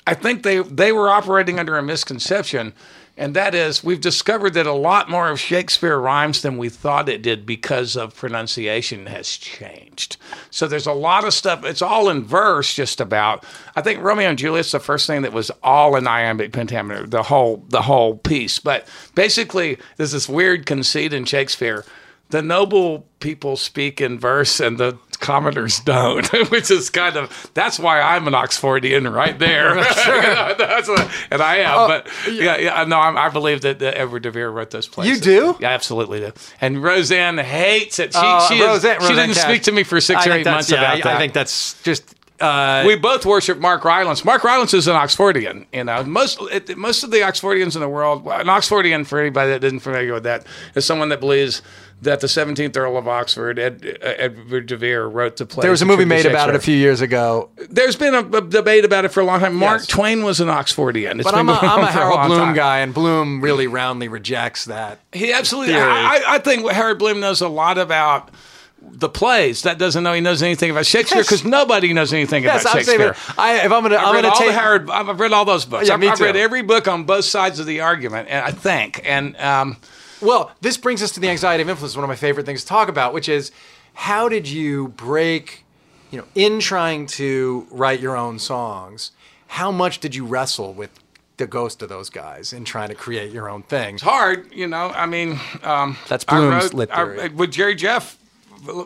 [0.07, 2.73] I think they they were operating under a misconception,
[3.17, 7.09] and that is we've discovered that a lot more of Shakespeare rhymes than we thought
[7.09, 10.17] it did because of pronunciation has changed.
[10.51, 11.65] So there's a lot of stuff.
[11.65, 13.45] It's all in verse, just about.
[13.77, 17.25] I think Romeo and Juliet's the first thing that was all in iambic pentameter, the
[17.25, 18.59] whole the whole piece.
[18.59, 21.85] But basically, there's this weird conceit in Shakespeare
[22.33, 27.79] the noble people speak in verse and the commoners don't, which is kind of that's
[27.79, 29.75] why I'm an Oxfordian right there.
[30.59, 33.97] that's what, and I am, oh, but yeah, yeah, no, I'm, I believe that, that
[33.97, 35.09] Edward de Vere wrote those plays.
[35.09, 35.57] You do?
[35.61, 36.33] Yeah, absolutely do.
[36.61, 38.13] And Rosanne hates it.
[38.13, 39.43] She, Oh, she, is- Rosanne- she didn't Cash.
[39.45, 41.17] speak to me for six I or eight months yeah, about I, that.
[41.17, 42.15] I think that's just.
[42.41, 44.25] Uh, we both worship Mark Rylance.
[44.25, 45.67] Mark Rylance is an Oxfordian.
[45.73, 48.23] You know, most it, most of the Oxfordians in the world.
[48.27, 51.63] An Oxfordian, for anybody that isn't familiar with that, is someone that believes
[52.01, 55.63] that the 17th Earl of Oxford, Ed, Edward de Vere, wrote the play.
[55.63, 58.41] there was a movie made about it a few years ago, There's been a, a
[58.41, 59.55] debate about it for a long time.
[59.55, 59.87] Mark Yes.
[59.87, 61.21] Twain was an Oxfordian.
[61.21, 62.55] It's but I'm a, I'm a Harold long Bloom time.
[62.57, 64.99] guy, and Bloom really roundly rejects that.
[65.13, 65.77] He absolutely.
[65.77, 68.31] I, I think Harold Bloom knows a lot about
[68.91, 69.63] the plays.
[69.63, 71.27] That doesn't know he knows anything about Shakespeare Yes.
[71.29, 73.17] because nobody knows anything Yes, about I'm Shakespeare.
[73.39, 74.91] I, if I'm gonna, I've I'm read gonna take Harold.
[74.91, 75.89] I've read all those books.
[75.89, 78.51] Yeah, I've, me I've read every book on both sides of the argument, and I
[78.51, 79.77] think, and um,
[80.21, 82.67] Well, this brings us to the anxiety of influence, one of my favorite things to
[82.69, 83.51] talk about, which is
[83.95, 85.65] how did you break,
[86.11, 89.13] you know, in trying to write your own songs,
[89.49, 90.91] how much did you wrestle with
[91.39, 93.95] the ghost of those guys in trying to create your own thing?
[93.95, 94.53] It's hard.
[94.53, 98.17] You know, I mean, um, That's I wrote- lit I- with Jerry Jeff,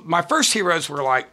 [0.05, 1.29] my first heroes were like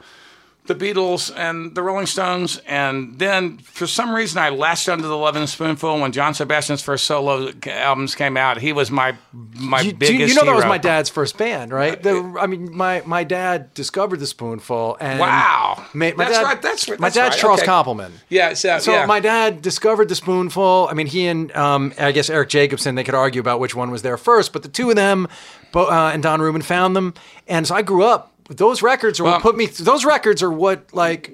[0.66, 5.18] the Beatles and the Rolling Stones, and then for some reason I latched onto the
[5.18, 8.60] Lovin' Spoonful when John Sebastian's first solo albums came out.
[8.60, 9.14] He was my
[9.56, 10.20] my You, biggest.
[10.22, 12.02] you, you know that was my dad's first band, right?
[12.02, 15.84] The, I mean, my, my dad discovered the spoonful, and Wow.
[15.94, 17.70] my That's dad, right, that's- my dad's right, Charles okay.
[17.70, 18.12] Koppelman.
[18.30, 19.06] Yeah, so, So yeah.
[19.06, 20.88] my dad discovered the spoonful.
[20.90, 22.96] I mean, he and um, I guess Erik Jacobsen.
[22.96, 25.28] They could argue about which one was there first, but the two of them,
[25.74, 27.14] Bo, uh, and Don Rubin found them.
[27.50, 28.30] And so I grew up.
[28.56, 29.66] Those records are Well- what put me.
[29.68, 31.34] Those records are what like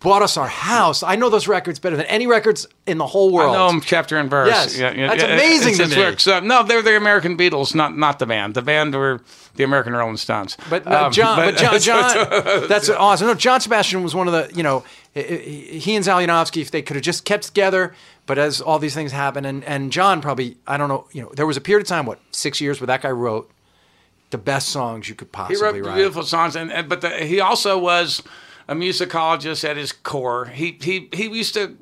[0.00, 1.02] bought us our house.
[1.04, 3.54] I know those records better than any records in the whole world.
[3.54, 4.48] I know them chapter and verse.
[4.48, 4.76] Yes.
[4.76, 5.94] That's amazing It's,
[6.24, 6.36] to me.
[6.36, 8.54] Uh, no, they're the American Beatles, not not the band.
[8.54, 9.20] The band were
[9.54, 10.56] the American Rolling Stones.
[10.68, 13.26] But, no, Um, John, but, John, John that's awesome.
[13.28, 16.82] No, John Sebastian was one of the, you know, he and Zal Yanovsky, if they
[16.82, 17.94] could have just kept together,
[18.26, 21.30] but as all these things happen, and, and John probably, I don't know, you know,
[21.34, 23.50] there was a period of time, what, six years where that guy wrote
[24.30, 25.74] the best songs you could possibly write.
[25.74, 25.96] He wrote write.
[25.96, 28.22] beautiful songs, and, and but the, he also was
[28.68, 30.46] a musicologist at his core.
[30.46, 31.76] He he he used to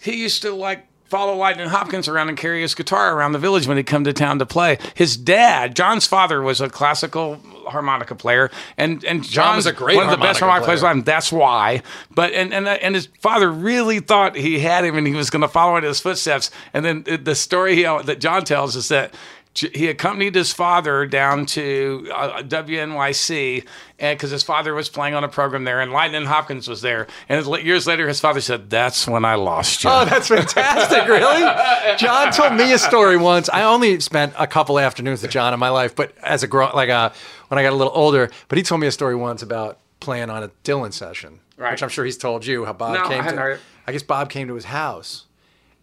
[0.00, 3.66] he used to like follow Lightnin' Hopkins around and carry his guitar around the village
[3.66, 4.78] when he'd come to town to play.
[4.94, 9.96] His dad, John's father, was a classical harmonica player, and and John was a great
[9.96, 10.92] one of the best harmonica harmonica players player.
[10.92, 11.04] alive.
[11.04, 11.82] That's why.
[12.10, 15.28] But and and uh, and his father really thought he had him, and he was
[15.28, 16.50] going to follow in his footsteps.
[16.72, 19.14] And then uh, the story he, that John tells is that.
[19.54, 23.66] He accompanied his father down to uh, WNYC,
[23.98, 27.06] because his father was playing on a program there, and Lightnin' Hopkins was there.
[27.28, 31.06] And years later, his father said, "That's when I lost you." Oh, that's fantastic!
[31.06, 33.48] Really, John told me a story once.
[33.50, 36.72] I only spent a couple afternoons with John in my life, but as a grown,
[36.74, 37.10] like uh
[37.48, 38.30] when I got a little older.
[38.48, 41.72] But he told me a story once about playing on a Dylan session, Right.
[41.72, 43.58] which I'm sure he's told you how Bob No, came hadn't to.
[43.86, 45.26] I guess Bob came to his house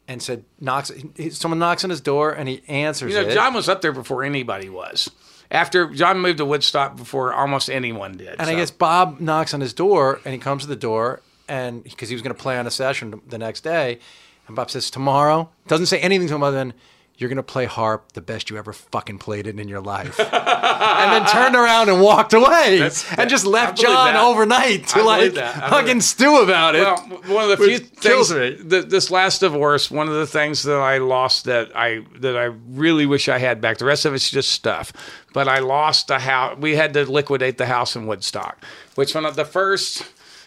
[0.10, 3.34] and said, "Knocks." he- Someone knocks on his door, and he answers You know, it.
[3.34, 5.10] John was up there before anybody was.
[5.52, 8.36] After John moved to Woodstock before almost anyone did.
[8.40, 8.52] And so.
[8.52, 12.10] I guess Bob knocks on his door, and he comes to the door, and because
[12.10, 14.00] he was going to play on a session the next day,
[14.48, 16.74] and Bob says tomorrow doesn't say anything to him other than
[17.20, 20.18] you're going to play harp the best you ever fucking played it in your life,
[20.20, 22.80] and then turned around and walked away,
[23.18, 24.24] and just left John that.
[24.24, 25.56] overnight to I like believe that.
[25.58, 26.82] I believe fucking stew about it.
[26.82, 26.98] Well,
[27.28, 31.00] one of the few things th- this last divorce, one of the things that I
[31.00, 33.78] lost that I that I really wish I had back.
[33.80, 34.94] The rest of it's just stuff.
[35.34, 36.58] But I lost the house.
[36.58, 38.64] We had to liquidate the house in Woodstock,
[38.96, 40.04] which one of the first,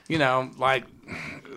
[0.08, 0.84] you know, like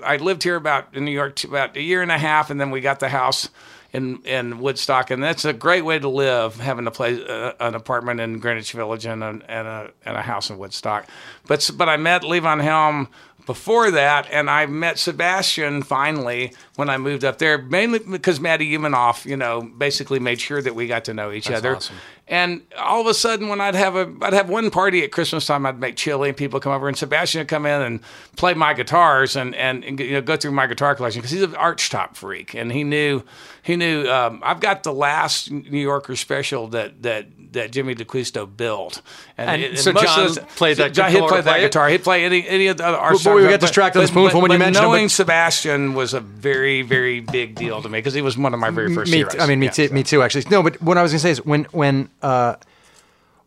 [0.04, 2.70] I lived here about in New York about a year and a half, and then
[2.70, 3.50] we got the house.
[3.96, 7.76] In, in Woodstock, and that's a great way to live, having to play uh, an
[7.76, 11.08] apartment in Greenwich Village and a, and a and a house in Woodstock.
[11.48, 13.08] But but I met Levon Helm
[13.46, 18.72] before that, and I met Sebastian finally when I moved up there, mainly because Maddie
[18.78, 21.76] Umanoff, you know, basically made sure that we got to know each other.
[21.76, 21.96] awesome.
[22.28, 25.46] And all of a sudden, when I'd have a, I'd have one party at Christmas
[25.46, 28.00] time, I'd make chili, and people come over, and Sebastian would come in and
[28.36, 31.44] play my guitars, and and, and you know go through my guitar collection because he's
[31.44, 33.24] an archtop freak, and he knew,
[33.62, 34.10] he knew.
[34.10, 39.02] Um, I've got the last New Yorker special that that that Jimmy D'Aquisto built,
[39.38, 41.90] And so most of John the- played that John, he'd guitar, play that guitar.
[41.90, 44.40] He'd play any any of the other But- but we got distracted on the Spoonful
[44.42, 47.98] when you mentioned him, but- knowing Sebastian was a very very big deal to me
[47.98, 49.36] because he was one of my very first me, heroes.
[49.40, 49.88] I mean, me Yeah, too.
[49.90, 49.94] so.
[49.94, 50.22] Me too.
[50.22, 50.64] Actually, no.
[50.64, 52.56] But what I was going to say is when when uh,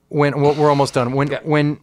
[0.09, 1.13] when well, we're almost done.
[1.13, 1.39] When Yeah.
[1.43, 1.79] when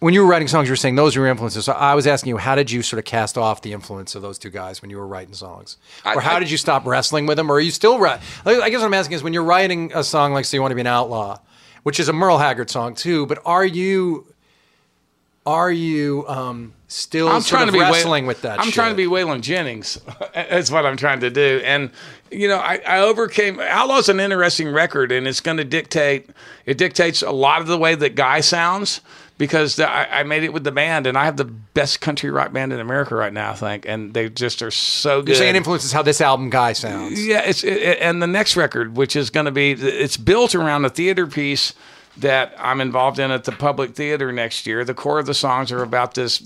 [0.00, 1.64] when you were writing songs, you were saying those were your influences.
[1.64, 4.22] So I was asking you, how did you sort of cast off the influence of
[4.22, 6.86] those two guys when you were writing songs, I- or how I- did you stop
[6.86, 8.22] wrestling with them, or are you still writing?
[8.44, 10.72] I guess what I'm asking is when you're writing a song like "So You Want
[10.72, 11.38] to Be an Outlaw,"
[11.82, 14.26] which is a Merle Haggard song too, but are you
[15.46, 18.58] are you um, still I'm trying to be wrestling Way- with that?
[18.60, 20.00] I'm trying to be Waylon Jennings.
[20.34, 21.62] That's what I'm trying to do.
[21.64, 21.90] And
[22.32, 23.60] you know, I, I overcame.
[23.60, 26.30] Outlaw's an interesting record, and it's going to dictate.
[26.66, 29.00] It dictates a lot of the way that Guy sounds
[29.38, 32.30] because the, I, I made it with the band, and I have the best country
[32.30, 35.28] rock band in America right now, I think, and they just are so good.
[35.28, 37.24] You're saying influences how this album guy sounds.
[37.24, 40.84] Yeah, it's it, and the next record, which is going to be, it's built around
[40.84, 41.74] a theater piece
[42.16, 44.84] that I'm involved in at the Public Theater next year.
[44.84, 46.38] The core of the songs are about this.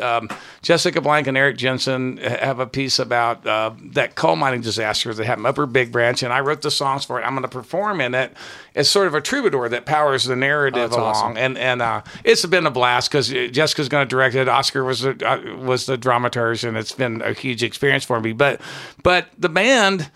[0.00, 0.28] Um,
[0.62, 5.24] Jessica Blank and Eric Jensen have a piece about uh, that coal mining disaster that
[5.24, 7.24] happened Upper Big Branch, and I wrote the songs for it.
[7.24, 8.34] I'm going to perform in it
[8.74, 11.36] as sort of a troubadour that powers the narrative that's along, awesome.
[11.36, 14.48] and and uh, it's been a blast because Jessica's going to direct it.
[14.48, 18.32] Oscar was the, uh, was the dramaturge, and it's been a huge experience for me.
[18.32, 18.60] But
[19.02, 20.10] but the band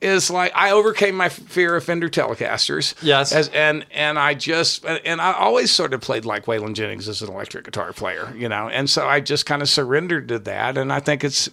[0.00, 2.94] is like I overcame my fear of Fender Telecasters.
[3.02, 3.32] Yes.
[3.32, 7.22] as, and and I just and I always sort of played like Waylon Jennings as
[7.22, 10.78] an electric guitar player, you know, and so I just kind of surrendered to that,
[10.78, 11.48] and I think it's.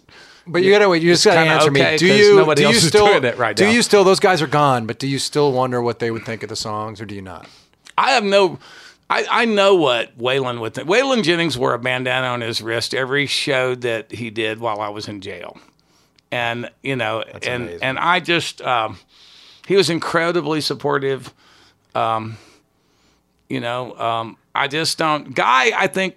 [0.50, 1.04] But you gotta wait.
[1.04, 1.98] You just gotta answer okay me.
[1.98, 2.38] Do you?
[2.38, 3.08] nobody do you else is still?
[3.08, 3.72] doing it right do now.
[3.72, 4.06] you still?
[4.06, 4.86] Those guys are gone.
[4.86, 7.22] But do you still wonder what they would think of the songs, or do you
[7.22, 7.48] not?
[7.98, 8.60] I have no.
[9.10, 10.88] I, I know what Waylon would think.
[10.88, 14.90] Waylon Jennings wore a bandana on his wrist every show that he did while I
[14.90, 15.58] was in jail,
[16.32, 17.84] and you know, and amazing.
[17.84, 19.00] and I just um,
[19.68, 21.34] he was incredibly supportive.
[21.96, 22.38] Um,
[23.50, 25.34] you know, um, I just don't.
[25.34, 26.16] Guy, I think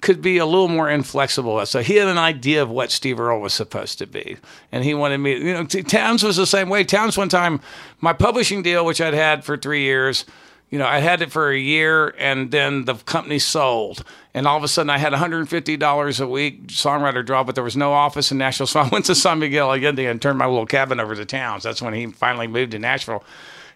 [0.00, 1.64] could be a little more inflexible.
[1.66, 4.36] So he had an idea of what Steve Earle was supposed to be,
[4.70, 5.36] and he wanted me.
[5.36, 6.84] You know, t- Townes was the same way.
[6.84, 7.60] Townes one time,
[8.00, 10.24] my publishing deal, which I'd had for three years,
[10.70, 14.04] you know, I had it for a year, and then the company sold,
[14.34, 17.64] and all of a sudden I had 150 dollars a week songwriter draw, but there
[17.64, 20.46] was no office in Nashville, so I went to San Miguel Allende and turned my
[20.46, 21.62] little cabin over to Townes.
[21.62, 23.22] That's when he finally moved to Nashville,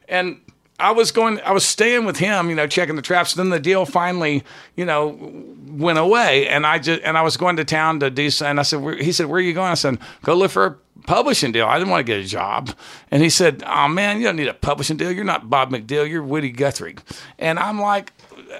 [0.09, 0.41] and
[0.81, 3.35] I was going, I was staying with him, you know, checking the traps.
[3.35, 4.43] Then the deal finally,
[4.77, 5.19] you know,
[5.67, 8.31] went away, and I just and I was going to town to do.
[8.45, 11.53] And I said, he said, "Where are you going?" I said, "Go look for publishing
[11.53, 12.75] deal." I didn't want to get a job,
[13.11, 15.13] and he said, "Oh man, you don't need a publishing deal.
[15.13, 16.09] You're not Bob McDill.
[16.09, 16.97] You're Woody Guthrie."
[17.39, 18.13] And I'm like.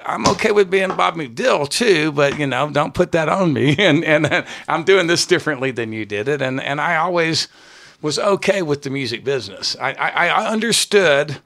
[0.05, 3.75] I'm okay with being Bob McDill too, but you know, don't put that on me.
[3.79, 6.41] And and I'm doing this differently than you did it.
[6.41, 7.49] And and I always
[8.01, 9.75] was okay with the music business.
[9.81, 11.41] I I, I understood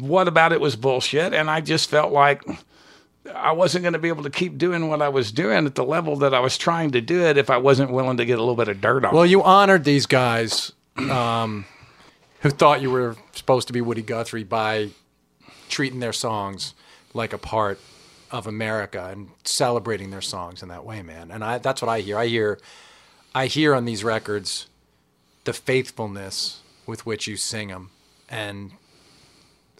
[0.00, 2.42] what about it was bullshit and i just felt like
[3.34, 5.84] i wasn't going to be able to keep doing what i was doing at the
[5.84, 8.42] level that i was trying to do it if i wasn't willing to get a
[8.42, 10.72] little bit of dirt on Well, it you honored these guys
[11.10, 11.64] um,
[12.40, 14.90] who thought you were supposed to be Woody Guthrie by
[15.68, 16.74] treating their songs
[17.14, 17.80] like a part
[18.30, 21.30] of America and celebrating their songs in that way, man.
[21.30, 22.18] And I, that's what I hear.
[22.18, 22.58] I hear,
[23.34, 24.66] I hear on these records
[25.44, 27.90] the faithfulness with which you sing them
[28.28, 28.72] and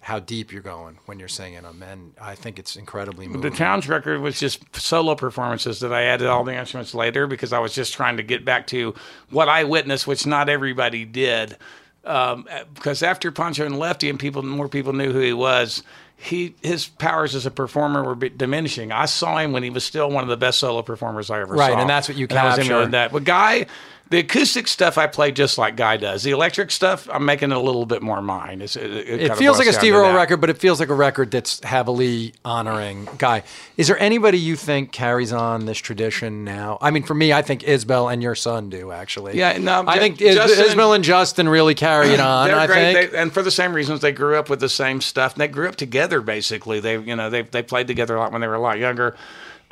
[0.04, 1.82] how deep you're going when you're singing them.
[1.82, 3.40] And I think it's incredibly moving.
[3.40, 7.54] the Townes record was just solo performances that i added all the instruments later because
[7.54, 8.94] i was just trying to get back to
[9.30, 11.56] what i witnessed which not everybody did
[12.04, 15.82] um, because after Pancho and Lefty and people more people knew who he was,
[16.16, 18.92] he his powers as a performer were diminishing.
[18.92, 21.54] I saw him when he was still one of the best solo performers I ever
[21.54, 21.72] Right, saw.
[21.76, 22.86] Right, and that's what you And I was capture.
[22.88, 23.10] that.
[23.10, 23.64] But Guy,
[24.14, 26.22] the acoustic stuff I play just like Guy does.
[26.22, 28.62] The electric stuff I'm making it a little bit more mine.
[28.62, 31.32] It, it It feels like a Steve Earle record, but it feels like a record
[31.32, 33.42] that's heavily honoring Guy.
[33.76, 36.78] Is there anybody you think carries on this tradition now?
[36.80, 39.36] I mean, for me, I think Isbell and your son do actually.
[39.36, 42.46] Yeah, no, I think Is- Justin- Isbell and Justin really carry it on.
[42.46, 43.10] They're I great, think.
[43.10, 45.34] They, and for the same reasons, they grew up with the same stuff.
[45.34, 46.78] And they grew up together, basically.
[46.78, 49.16] They, you know, they they played together a lot when they were a lot younger.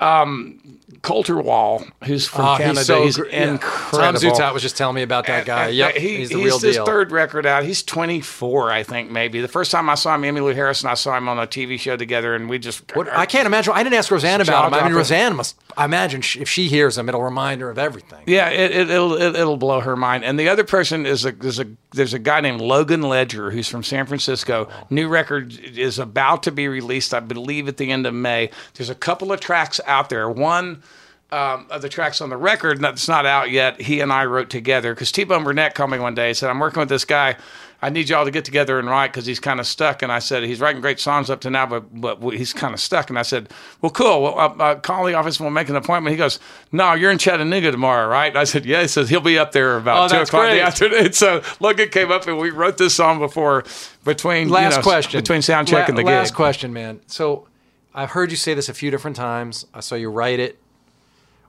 [0.03, 0.59] Um,
[1.03, 3.51] Colter Wall, who's from Oh, Canada, he's so he's yeah.
[3.51, 4.21] incredible.
[4.21, 5.67] Tom Zutaut was just telling me about that guy.
[5.67, 7.65] And- Yep, he- he's the he's real his third record out.
[7.65, 9.41] He's 24, I think, maybe.
[9.41, 11.77] The first time I saw him, Emmylou Harris and I saw him on a TV
[11.79, 12.95] show together, and we just.
[12.95, 13.73] What, I can't imagine.
[13.75, 14.75] I didn't ask Rosanne about him.
[14.75, 14.95] I mean.
[14.95, 15.57] Rosanne must.
[15.77, 18.23] I imagine if she hears him, it'll remind her of everything.
[18.27, 20.23] Yeah, it, it, it'll it, it'll blow her mind.
[20.25, 23.69] And the other person is a there's a there's a guy named Logan Ledger who's
[23.69, 24.69] from San Francisco.
[24.91, 28.51] New record is about to be released, I believe, at the end of May.
[28.75, 30.29] There's a couple of tracks out there.
[30.29, 30.83] One.
[31.31, 34.51] Um, of the tracks on the record that's not out yet, he and I wrote
[34.51, 37.07] together because T Bone Burnett called me one day and said, I'm working with this
[37.07, 37.37] guy.
[37.81, 40.03] I need y'all to get together and write because he's kind of stuck.
[40.03, 41.91] And I said, he's writing great songs up to now, but,
[42.21, 43.09] but he's kind of stuck.
[43.09, 43.49] And I said,
[43.81, 44.23] well, cool.
[44.25, 46.13] Well, uh, uh, call the office and we'll make an appointment.
[46.13, 46.39] He goes,
[46.71, 48.29] no, you're in Chattanooga tomorrow, right?
[48.29, 48.83] And I said, yeah.
[48.83, 51.13] He says, he'll be up there about Oh, 2 that's o'clock in the afternoon.
[51.15, 53.65] So Logan came up and we wrote this song before,
[54.05, 55.19] between, you Last know, question.
[55.19, 56.13] between sound check La- and the Game.
[56.13, 56.37] last gig.
[56.37, 57.01] question, man.
[57.07, 57.49] So
[57.95, 59.67] I've heard you say this a few different times.
[59.75, 60.59] I saw you write it,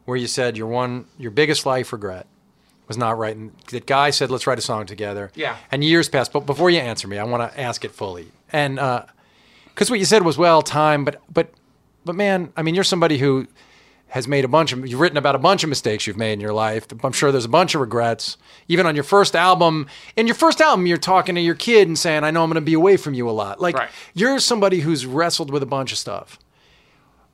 [0.05, 2.27] where you said your one, your biggest life regret
[2.87, 3.53] was not writing.
[3.71, 5.57] That guy said, "Let's write a song together." Yeah.
[5.71, 8.27] And years passed, but before you answer me, I want to ask it fully.
[8.51, 9.05] And uh,
[9.67, 11.49] because what you said was well time, but but
[12.05, 13.47] but man, I mean, you're somebody who
[14.13, 16.39] has made a bunch of you've written about a bunch of mistakes you've made in
[16.39, 16.85] your life.
[17.03, 18.37] I'm sure there's a bunch of regrets.
[18.67, 21.97] Even on your first album, in your first album, you're talking to your kid and
[21.97, 23.89] saying, "I know I'm going to be away from you a lot." Like Right.
[24.13, 26.37] you're somebody who's wrestled with a bunch of stuff.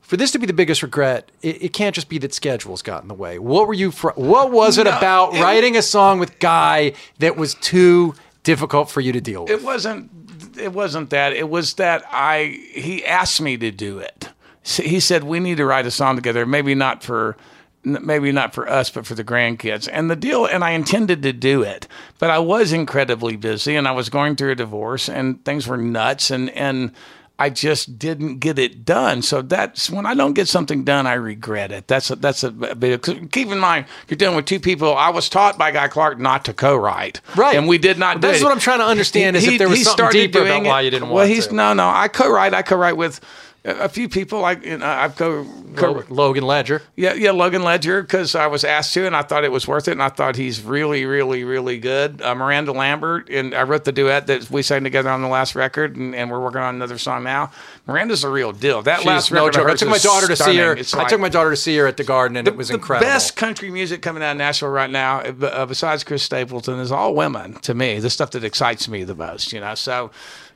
[0.00, 3.02] For this to be the biggest regret, it, it can't just be that schedules got
[3.02, 3.38] in the way.
[3.38, 3.90] What were you?
[3.90, 8.14] Fr- what was it No, about it- writing a song with Guy that was too
[8.42, 9.50] difficult for you to deal with?
[9.50, 10.10] It wasn't.
[10.58, 11.34] It wasn't that.
[11.34, 12.58] It was that I.
[12.72, 14.30] He asked me to do it.
[14.62, 16.46] He said we need to write a song together.
[16.46, 17.36] Maybe not for.
[17.82, 19.88] Maybe not for us, but for the grandkids.
[19.90, 21.88] And the deal, and I intended to do it,
[22.18, 25.78] but I was incredibly busy, and I was going through a divorce, and things were
[25.78, 26.92] nuts, and and
[27.38, 29.22] I just didn't get it done.
[29.22, 31.88] So that's when I don't get something done, I regret it.
[31.88, 32.50] That's a, that's a.
[32.52, 34.94] 'cause Keep in mind, you're dealing with two people.
[34.94, 37.56] I was taught by Guy Clark not to co-write, Right.
[37.56, 38.16] And we did not.
[38.16, 38.44] But do that's it.
[38.44, 41.08] what I'm trying to understand is if there was something deeper about why you didn't
[41.08, 41.54] well, want he's to.
[41.54, 41.88] no, no.
[41.88, 42.52] I co-write.
[42.52, 43.20] I co-write with
[43.64, 45.46] a few people like you know, I've co,
[45.76, 46.82] co Logan Ledger.
[46.96, 49.86] yeah, yeah, Logan Ledger, because I was asked to, and I thought it was worth
[49.88, 52.22] it, and I thought he's really, really, really good.
[52.22, 55.54] Uh, Miranda Lambert, and I wrote the duet that we sang together on the last
[55.54, 57.52] record, and, and we're working on another song now.
[57.86, 58.80] Miranda's a real deal.
[58.82, 59.68] That last She's no record.
[59.68, 60.62] I took my daughter to see her.
[60.62, 60.78] stunning.
[60.78, 62.74] It's I took my daughter to see her at the Garden, and it was the
[62.74, 63.10] incredible.
[63.10, 67.14] best country music coming out of Nashville right now, uh, besides Chris Stapleton, is all
[67.14, 67.54] women.
[67.60, 69.52] To me, the stuff that excites me the most.
[69.52, 70.10] You know, so.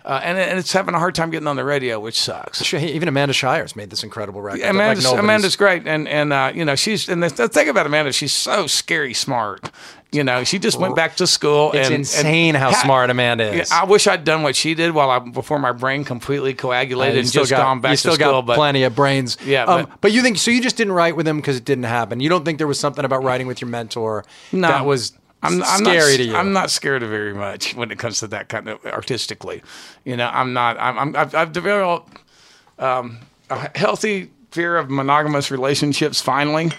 [0.05, 2.75] Uh, and, and it's having a hard time getting on the radio, which sucks.
[2.75, 4.61] Even Amanda Shires made this incredible record.
[4.61, 7.71] like, Amanda's, nobody's- Amanda's great, and and uh, you know she's and the, the thing
[7.71, 9.71] about Amanda, she's so scary smart.
[10.13, 11.73] You know, she just went back to school.
[11.73, 13.73] It's and, insane and how ha- smart Amanda is.
[13.73, 17.21] I wish I'd done what she did while I before my brain completely coagulated you
[17.23, 18.33] and just got, gone back you still to school.
[18.43, 19.39] got but plenty of brains.
[19.45, 20.51] Yeah, um, but- but you think so?
[20.53, 22.21] You just didn't write with him because it didn't happen.
[22.21, 24.69] You don't think there was something about writing with your mentor No.
[24.69, 25.13] that was
[25.45, 25.93] I'm, I'm not?
[26.35, 29.63] I'm not scared of very much when it comes to that kind of artistically.
[30.05, 30.79] You know, I'm not.
[30.79, 30.99] I'm.
[30.99, 32.19] I'm I've, I've developed
[32.79, 33.19] um,
[33.51, 36.71] a healthy fear of monogamous relationships finally,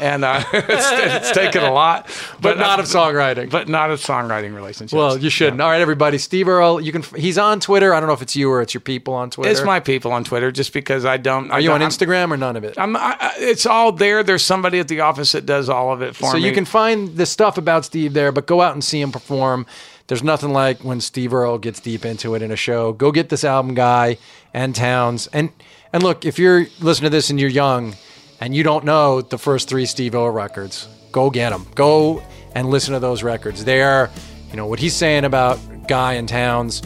[0.00, 2.10] and uh, it's, it's taken a lot,
[2.40, 3.48] but not of songwriting.
[3.48, 4.92] But not of songwriting relationships.
[4.92, 5.60] well, you shouldn't.
[5.62, 6.18] All right, everybody.
[6.18, 7.02] Steve Earle, you can.
[7.16, 7.94] He's on Twitter.
[7.94, 9.50] I don't know if it's you or it's your people on Twitter.
[9.50, 11.50] It's my people on Twitter, just because I don't.
[11.52, 12.74] Are you on Instagram or none of it?
[12.78, 14.22] I'm, I, I- it's all there.
[14.24, 16.40] There's somebody at the office that does all of it for so me.
[16.42, 19.12] So you can find the stuff about Steve there, but go out and see him
[19.12, 19.66] perform.
[20.08, 22.92] There's nothing like when Steve Earle gets deep into it in a show.
[22.92, 24.18] Go get this album, guy,
[24.52, 25.28] and Townes.
[25.28, 25.50] And
[25.92, 27.94] and look, if you're listening to this and you're young
[28.40, 31.66] and you don't know the first three Steve Earle records, go get them.
[31.74, 32.22] Go
[32.54, 33.64] and listen to those records.
[33.64, 34.10] They are,
[34.50, 36.82] you know, what he's saying about Guy and Townes.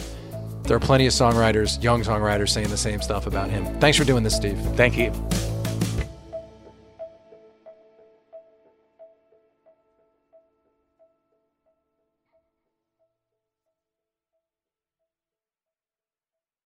[0.63, 3.79] There are plenty of songwriters, young songwriters, saying the same stuff about him.
[3.79, 4.59] Thanks for doing this, Steve.
[4.75, 5.11] Thank you.